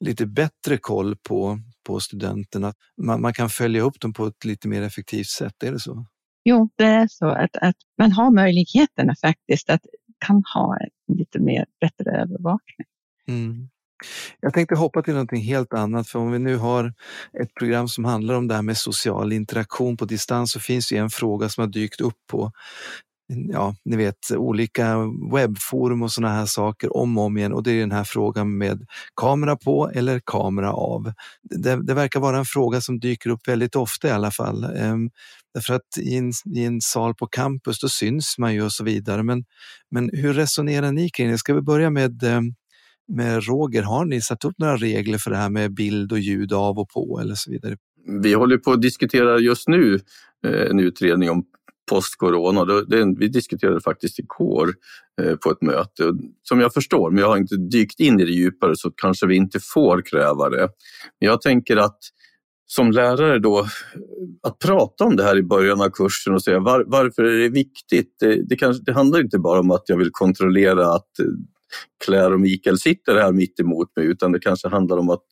lite 0.00 0.26
bättre 0.26 0.76
koll 0.76 1.16
på, 1.16 1.58
på 1.86 2.00
studenterna. 2.00 2.74
Man, 3.02 3.20
man 3.20 3.32
kan 3.32 3.48
följa 3.50 3.82
upp 3.82 4.00
dem 4.00 4.12
på 4.12 4.26
ett 4.26 4.44
lite 4.44 4.68
mer 4.68 4.82
effektivt 4.82 5.26
sätt, 5.26 5.62
är 5.62 5.72
det 5.72 5.80
så? 5.80 6.06
Jo, 6.44 6.70
det 6.76 6.84
är 6.84 7.06
så 7.10 7.28
att, 7.28 7.56
att 7.56 7.76
man 7.98 8.12
har 8.12 8.30
möjligheterna 8.30 9.14
faktiskt 9.22 9.70
att 9.70 9.80
kan 10.26 10.42
ha 10.54 10.78
lite 11.08 11.38
mer 11.38 11.66
bättre 11.80 12.10
övervakning. 12.10 12.86
Mm. 13.28 13.68
Jag 14.40 14.54
tänkte 14.54 14.74
hoppa 14.74 15.02
till 15.02 15.14
någonting 15.14 15.42
helt 15.42 15.74
annat, 15.74 16.08
för 16.08 16.18
om 16.18 16.32
vi 16.32 16.38
nu 16.38 16.56
har 16.56 16.92
ett 17.42 17.54
program 17.54 17.88
som 17.88 18.04
handlar 18.04 18.34
om 18.34 18.48
det 18.48 18.54
här 18.54 18.62
med 18.62 18.76
social 18.76 19.32
interaktion 19.32 19.96
på 19.96 20.04
distans 20.04 20.52
så 20.52 20.60
finns 20.60 20.88
det 20.88 20.96
en 20.96 21.10
fråga 21.10 21.48
som 21.48 21.62
har 21.62 21.68
dykt 21.68 22.00
upp 22.00 22.16
på 22.30 22.52
mm, 23.32 23.50
ja, 23.50 23.74
ni 23.84 23.96
vet, 23.96 24.30
olika 24.36 24.96
webbforum 25.32 26.02
och 26.02 26.12
sådana 26.12 26.34
här 26.34 26.46
saker 26.46 26.96
om 26.96 27.18
och 27.18 27.24
om 27.24 27.38
igen 27.38 27.52
och 27.52 27.62
det 27.62 27.72
är 27.72 27.80
den 27.80 27.92
här 27.92 28.04
frågan 28.04 28.58
med 28.58 28.86
kamera 29.16 29.56
på 29.56 29.90
eller 29.94 30.20
kamera 30.26 30.72
av. 30.72 31.12
Det, 31.42 31.86
det 31.86 31.94
verkar 31.94 32.20
vara 32.20 32.38
en 32.38 32.44
fråga 32.44 32.80
som 32.80 33.00
dyker 33.00 33.30
upp 33.30 33.48
väldigt 33.48 33.76
ofta 33.76 34.08
i 34.08 34.10
alla 34.10 34.30
fall. 34.30 34.64
Ehm, 34.64 35.10
därför 35.54 35.74
att 35.74 35.98
i 36.00 36.16
en, 36.16 36.32
i 36.54 36.64
en 36.64 36.80
sal 36.80 37.14
på 37.14 37.26
campus 37.26 37.80
då 37.80 37.88
syns 37.88 38.38
man 38.38 38.54
ju 38.54 38.62
och 38.64 38.72
så 38.72 38.84
vidare. 38.84 39.22
Men, 39.22 39.44
men 39.90 40.10
hur 40.12 40.34
resonerar 40.34 40.92
ni 40.92 41.10
kring 41.10 41.30
det? 41.30 41.38
Ska 41.38 41.54
vi 41.54 41.62
börja 41.62 41.90
med 41.90 42.22
ehm, 42.22 42.54
med 43.10 43.44
Roger, 43.44 43.82
har 43.82 44.04
ni 44.04 44.20
satt 44.20 44.44
upp 44.44 44.54
några 44.58 44.76
regler 44.76 45.18
för 45.18 45.30
det 45.30 45.36
här 45.36 45.50
med 45.50 45.74
bild 45.74 46.12
och 46.12 46.18
ljud 46.18 46.52
av 46.52 46.78
och 46.78 46.88
på 46.88 47.20
eller 47.22 47.34
så 47.34 47.50
vidare? 47.50 47.76
Vi 48.22 48.32
håller 48.32 48.56
på 48.56 48.72
att 48.72 48.82
diskutera 48.82 49.38
just 49.38 49.68
nu 49.68 50.00
eh, 50.46 50.70
en 50.70 50.80
utredning 50.80 51.30
om 51.30 51.44
post-corona. 51.90 52.84
Vi 53.18 53.28
diskuterade 53.28 53.80
faktiskt 53.80 54.18
igår 54.18 54.74
eh, 55.22 55.36
på 55.36 55.50
ett 55.50 55.62
möte. 55.62 56.12
Som 56.42 56.60
jag 56.60 56.74
förstår, 56.74 57.10
men 57.10 57.20
jag 57.20 57.28
har 57.28 57.36
inte 57.36 57.56
dykt 57.56 58.00
in 58.00 58.20
i 58.20 58.24
det 58.24 58.32
djupare 58.32 58.76
så 58.76 58.90
kanske 58.90 59.26
vi 59.26 59.36
inte 59.36 59.60
får 59.60 60.02
kräva 60.02 60.48
det. 60.48 60.68
Men 61.20 61.28
jag 61.28 61.40
tänker 61.40 61.76
att 61.76 61.98
som 62.66 62.90
lärare 62.90 63.38
då, 63.38 63.66
att 64.42 64.58
prata 64.58 65.04
om 65.04 65.16
det 65.16 65.22
här 65.22 65.38
i 65.38 65.42
början 65.42 65.80
av 65.80 65.90
kursen 65.90 66.34
och 66.34 66.42
säga 66.42 66.60
var, 66.60 66.84
varför 66.86 67.24
är 67.24 67.38
det 67.38 67.48
viktigt? 67.48 68.16
Det, 68.20 68.48
det, 68.48 68.56
kanske, 68.56 68.82
det 68.86 68.92
handlar 68.92 69.20
inte 69.20 69.38
bara 69.38 69.60
om 69.60 69.70
att 69.70 69.82
jag 69.86 69.96
vill 69.96 70.10
kontrollera 70.12 70.92
att 70.92 71.10
Claire 72.04 72.34
och 72.34 72.40
Mikael 72.40 72.78
sitter 72.78 73.14
här 73.14 73.32
mitt 73.32 73.60
emot 73.60 73.96
mig 73.96 74.06
utan 74.06 74.32
det 74.32 74.40
kanske 74.40 74.68
handlar 74.68 74.96
om 74.96 75.10
att 75.10 75.22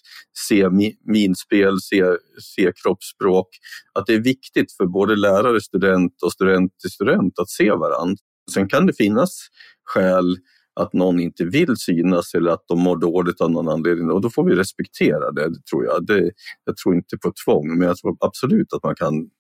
se 0.49 0.69
minspel, 1.05 1.81
se, 1.81 2.05
se 2.41 2.73
kroppsspråk. 2.83 3.49
Att 3.93 4.07
det 4.07 4.15
är 4.15 4.21
viktigt 4.21 4.73
för 4.73 4.87
både 4.87 5.17
lärare, 5.17 5.61
student 5.61 6.23
och 6.23 6.33
student 6.33 6.79
till 6.79 6.91
student 6.91 7.39
att 7.39 7.51
se 7.51 7.71
varandra. 7.71 8.17
Sen 8.55 8.69
kan 8.69 8.87
det 8.87 8.93
finnas 8.93 9.49
skäl 9.85 10.37
att 10.81 10.93
någon 10.93 11.21
inte 11.21 11.45
vill 11.45 11.77
synas 11.77 12.35
eller 12.35 12.51
att 12.51 12.65
de 12.69 12.79
mår 12.79 12.97
dåligt 12.97 13.41
av 13.41 13.51
någon 13.51 13.69
anledning 13.69 14.11
och 14.11 14.21
då 14.21 14.31
får 14.31 14.45
vi 14.45 14.55
respektera 14.55 15.31
det, 15.31 15.65
tror 15.71 15.85
jag. 15.85 16.07
Det, 16.07 16.31
jag 16.65 16.77
tror 16.77 16.95
inte 16.95 17.19
på 17.19 17.33
tvång, 17.45 17.79
men 17.79 17.89
jag 17.89 17.97
tror 17.97 18.17
absolut 18.21 18.73
att 18.73 18.83
man 18.83 18.95
kan 18.95 19.31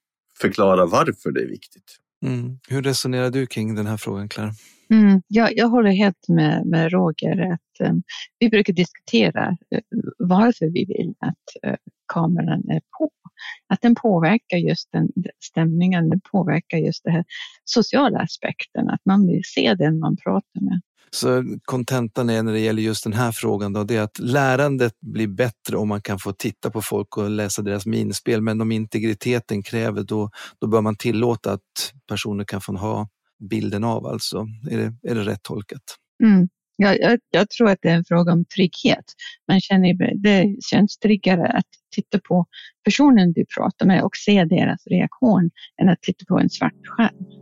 förklara 0.40 0.86
varför 0.86 1.30
det 1.30 1.40
är 1.40 1.48
viktigt. 1.48 1.96
Mm. 2.26 2.58
Hur 2.68 2.82
resonerar 2.82 3.30
du 3.30 3.46
kring 3.46 3.74
den 3.74 3.86
här 3.86 3.96
frågan, 3.96 4.28
Claire? 4.28 4.52
Mm, 4.90 5.22
jag, 5.28 5.56
jag 5.56 5.68
håller 5.68 5.90
helt 5.90 6.28
med, 6.28 6.66
med 6.66 6.92
Roger. 6.92 7.52
Att, 7.52 7.88
um, 7.88 8.02
vi 8.38 8.48
brukar 8.48 8.72
diskutera 8.72 9.48
uh, 9.50 10.00
varför 10.18 10.66
vi 10.66 10.84
vill 10.84 11.14
att 11.18 11.70
uh, 11.70 11.76
kameran 12.12 12.68
är 12.68 12.80
på. 12.98 13.10
Att 13.68 13.80
den 13.80 13.94
påverkar 13.94 14.56
just 14.56 14.88
den 14.92 15.08
stämningen, 15.44 16.10
den 16.10 16.20
påverkar 16.32 16.78
just 16.78 17.04
den 17.04 17.12
här 17.12 17.24
sociala 17.64 18.18
aspekten, 18.18 18.90
att 18.90 19.00
man 19.04 19.26
vill 19.26 19.42
se 19.44 19.74
den 19.74 19.98
man 19.98 20.16
pratar 20.16 20.60
med. 20.60 20.80
Så 21.10 21.44
kontentan 21.64 22.30
är 22.30 22.42
när 22.42 22.52
det 22.52 22.60
gäller 22.60 22.82
just 22.82 23.04
den 23.04 23.12
här 23.12 23.32
frågan 23.32 23.72
då, 23.72 23.84
det 23.84 23.96
är 23.96 24.02
att 24.02 24.18
lärandet 24.18 24.92
blir 25.00 25.26
bättre 25.26 25.76
om 25.76 25.88
man 25.88 26.02
kan 26.02 26.18
få 26.18 26.32
titta 26.32 26.70
på 26.70 26.82
folk 26.82 27.16
och 27.16 27.30
läsa 27.30 27.62
deras 27.62 27.86
minspel. 27.86 28.42
Men 28.42 28.60
om 28.60 28.72
integriteten 28.72 29.62
kräver 29.62 30.02
då, 30.02 30.30
då 30.60 30.66
bör 30.66 30.80
man 30.80 30.96
tillåta 30.96 31.52
att 31.52 31.92
personer 32.08 32.44
kan 32.44 32.60
få 32.60 32.76
ha 32.76 33.08
bilden 33.50 33.84
av 33.84 34.06
alltså. 34.06 34.46
Är 34.70 34.78
det, 34.78 35.10
är 35.10 35.14
det 35.14 35.24
rätt 35.24 35.42
tolkat? 35.42 35.82
Mm. 36.24 36.48
Ja, 36.76 36.94
jag, 36.94 37.18
jag, 37.30 37.50
tror 37.50 37.70
att 37.70 37.78
det 37.82 37.88
är 37.88 37.94
en 37.94 38.04
fråga 38.04 38.32
om 38.32 38.44
trygghet. 38.44 39.04
Man 39.48 39.60
känner, 39.60 40.14
det 40.22 40.56
känns 40.70 40.98
tryggare 40.98 41.46
att 41.46 41.66
titta 41.94 42.20
på 42.28 42.46
personen 42.84 43.32
du 43.32 43.44
pratar 43.56 43.86
med 43.86 44.02
och 44.02 44.16
se 44.16 44.44
deras 44.44 44.86
reaktion 44.86 45.50
än 45.82 45.88
att 45.88 46.02
titta 46.02 46.24
på 46.28 46.38
en 46.38 46.50
svart 46.50 46.86
skärm. 46.86 47.38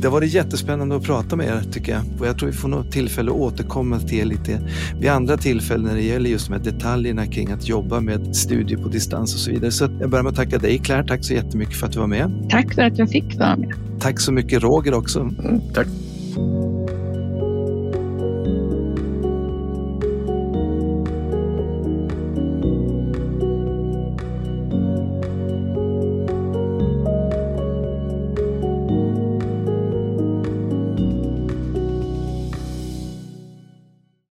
Det 0.00 0.06
har 0.06 0.12
varit 0.12 0.32
jättespännande 0.32 0.96
att 0.96 1.02
prata 1.02 1.36
med 1.36 1.46
er 1.46 1.62
tycker 1.72 1.92
jag. 1.92 2.02
Och 2.20 2.26
jag 2.26 2.38
tror 2.38 2.48
vi 2.48 2.54
får 2.54 2.68
något 2.68 2.92
tillfälle 2.92 3.30
att 3.30 3.36
återkomma 3.36 3.98
till 3.98 4.18
er 4.18 4.24
lite 4.24 4.60
vid 5.00 5.10
andra 5.10 5.36
tillfällen 5.36 5.86
när 5.86 5.94
det 5.94 6.02
gäller 6.02 6.30
just 6.30 6.48
de 6.48 6.52
här 6.52 6.60
detaljerna 6.60 7.26
kring 7.26 7.50
att 7.50 7.68
jobba 7.68 8.00
med 8.00 8.36
studier 8.36 8.78
på 8.78 8.88
distans 8.88 9.34
och 9.34 9.40
så 9.40 9.50
vidare. 9.50 9.70
Så 9.70 9.84
jag 10.00 10.10
börjar 10.10 10.22
med 10.22 10.30
att 10.30 10.36
tacka 10.36 10.58
dig 10.58 10.78
Claire. 10.78 11.06
Tack 11.06 11.24
så 11.24 11.34
jättemycket 11.34 11.76
för 11.76 11.86
att 11.86 11.92
du 11.92 11.98
var 11.98 12.06
med. 12.06 12.46
Tack 12.50 12.74
för 12.74 12.82
att 12.82 12.98
jag 12.98 13.10
fick 13.10 13.38
vara 13.38 13.56
med. 13.56 13.74
Tack 14.00 14.20
så 14.20 14.32
mycket 14.32 14.62
Roger 14.62 14.94
också. 14.94 15.20
Mm, 15.20 15.60
tack. 15.74 15.86